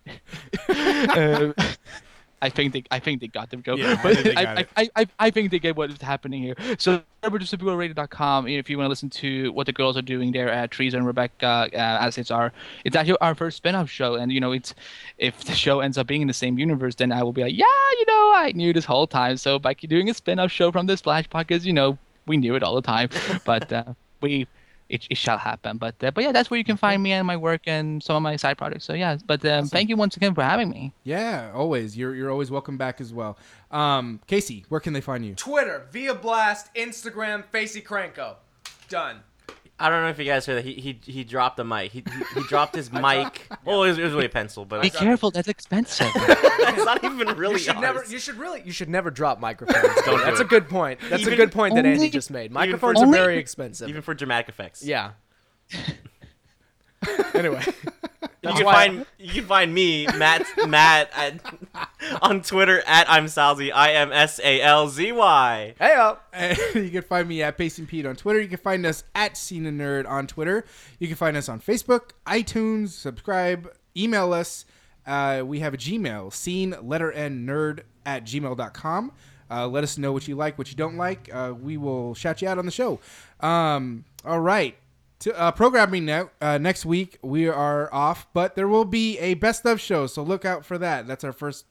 [1.18, 1.54] uh,
[2.44, 3.80] I think they, I think they got the joke.
[3.80, 4.90] Yeah, I but think they I, I.
[4.98, 6.56] I, I, think they get what is happening here.
[6.78, 10.72] So over if you want to listen to what the girls are doing there at
[10.72, 12.52] Teresa and Rebecca uh, as it's our
[12.84, 14.76] it's actually our first spin-off show and you know it's
[15.18, 17.58] if the show ends up being in the same universe then I will be like
[17.58, 20.86] yeah you know I knew this whole time so by doing a spin-off show from
[20.86, 23.10] this Flash podcast you know we knew it all the time
[23.46, 24.48] but uh, we
[24.90, 27.26] it, it shall happen but uh, but yeah that's where you can find me and
[27.26, 30.16] my work and some of my side projects so yeah but um, thank you once
[30.18, 31.98] again for having me Yeah, always.
[31.98, 33.38] You're you're always welcome back as well.
[33.72, 35.36] Um, Casey, where can they find you?
[35.36, 38.36] Twitter, Via Blast, Instagram, Facey Cranko.
[38.90, 39.22] Done.
[39.84, 40.64] I don't know if you guys heard that.
[40.66, 41.92] He he, he dropped the mic.
[41.92, 43.48] He, he, he dropped his mic.
[43.66, 46.86] Well, it was, it was really a pencil, but be it's, careful that's expensive that's
[46.86, 47.56] not even really.
[47.56, 47.82] You should ours.
[47.82, 48.06] never.
[48.06, 48.62] You should really.
[48.64, 49.84] You should never drop microphones.
[50.06, 51.02] Don't do That's a good point.
[51.10, 52.50] That's Even- a good point that Andy just made.
[52.52, 53.90] for- Microphones are only- very expensive.
[53.90, 54.86] even for dramatic effects.
[54.86, 55.12] yeah.
[57.34, 57.62] anyway,
[58.44, 61.42] You can why- find you can find me Matt Matt at,
[62.22, 65.76] on Twitter at I'm Salzy I M S A L Z Y.
[65.80, 66.28] hey up.
[66.34, 68.42] And you can find me at Pacing Pete on Twitter.
[68.42, 70.66] You can find us at Scene and Nerd on Twitter.
[71.00, 72.90] You can find us on Facebook, iTunes.
[72.90, 73.72] Subscribe.
[73.96, 74.66] Email us.
[75.06, 79.12] Uh, we have a Gmail, scene letter n nerd at gmail.com.
[79.52, 81.30] Uh, let us know what you like, what you don't like.
[81.34, 83.00] Uh, we will shout you out on the show.
[83.42, 84.76] Um, all right.
[85.24, 89.36] To, uh, programming now, uh, next week, we are off, but there will be a
[89.36, 91.08] best of show, so look out for that.
[91.08, 91.66] That's our first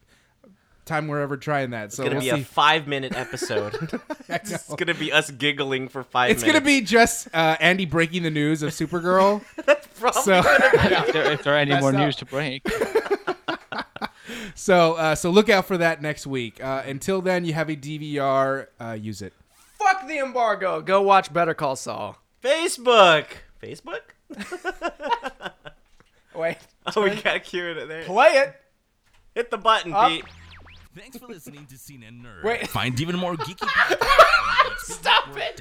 [0.87, 1.93] time we're ever trying that.
[1.93, 2.43] So It's gonna we'll be see.
[2.43, 4.01] a five minute episode.
[4.31, 6.61] it's gonna be us giggling for five It's minutes.
[6.61, 9.45] gonna be just uh, Andy breaking the news of Supergirl.
[9.67, 11.97] That's probably so, if, there, if there are any more up.
[11.97, 12.67] news to break
[14.55, 16.63] so, uh, so look out for that next week.
[16.63, 18.69] Uh, until then, you have a DVR.
[18.81, 19.35] Uh, use it.
[19.79, 20.81] Fuck the embargo.
[20.81, 22.17] Go watch Better Call Saul.
[22.43, 23.27] Facebook.
[23.63, 24.01] Facebook?
[26.35, 26.57] Wait,
[26.97, 28.05] Oh, we gotta cue it there.
[28.05, 28.55] play it.
[29.35, 30.09] Hit the button, Up.
[30.09, 30.25] Pete.
[30.97, 32.43] Thanks for listening to Scene and Nerd.
[32.45, 32.67] Wait.
[32.69, 33.69] Find even more geeky.
[34.79, 35.61] Stop it.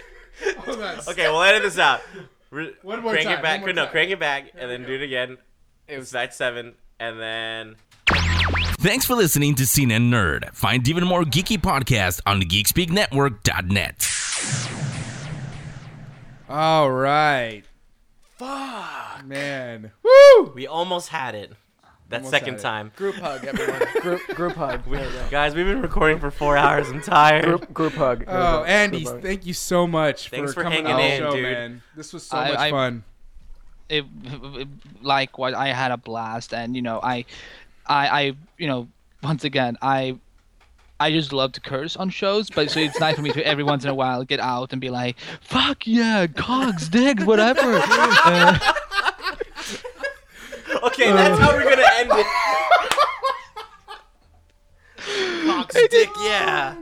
[0.60, 1.00] Hold on.
[1.10, 2.02] Okay, we'll edit this out.
[2.50, 3.62] Re- One more crank time, it back.
[3.62, 3.92] one more no, time.
[3.92, 5.38] crank it back, and then do it again.
[5.88, 7.76] It was That's seven, and then
[8.80, 10.54] Thanks for listening to Scene and Nerd.
[10.56, 14.91] Find even more geeky podcasts on the GeekspeakNetwork.net.
[16.52, 17.64] All right.
[18.38, 19.26] Fuck.
[19.26, 19.92] Man.
[20.54, 21.54] we almost had it.
[22.10, 22.64] That Almost second had it.
[22.64, 22.92] time.
[22.98, 23.82] group hug, everyone.
[24.02, 24.84] group group hug.
[24.86, 25.28] There you go.
[25.32, 26.90] Guys, we've been recording for four hours.
[26.90, 27.46] I'm tired.
[27.46, 28.26] Group group hug.
[28.26, 28.64] There you Oh, go.
[28.66, 29.24] Andy, Group hug.
[29.24, 31.44] thank you so much Thanks for, for coming hanging on the in, show, dude.
[31.44, 31.82] man.
[31.96, 33.04] This was so I- much I- fun.
[33.88, 34.06] it,
[35.02, 37.24] like what I had a blast, and you know, I,
[37.88, 38.90] I, I, you know,
[39.24, 40.18] once again, I,
[41.02, 43.64] I just love to curse on shows, but so it's nice for me to every
[43.64, 47.82] once in a while get out and be like, "Fuck yeah, cogs, dick, whatever."
[48.24, 48.74] Uh,
[50.84, 52.26] Okay, that's how we're gonna end it.
[55.46, 56.76] Cox dick, yeah.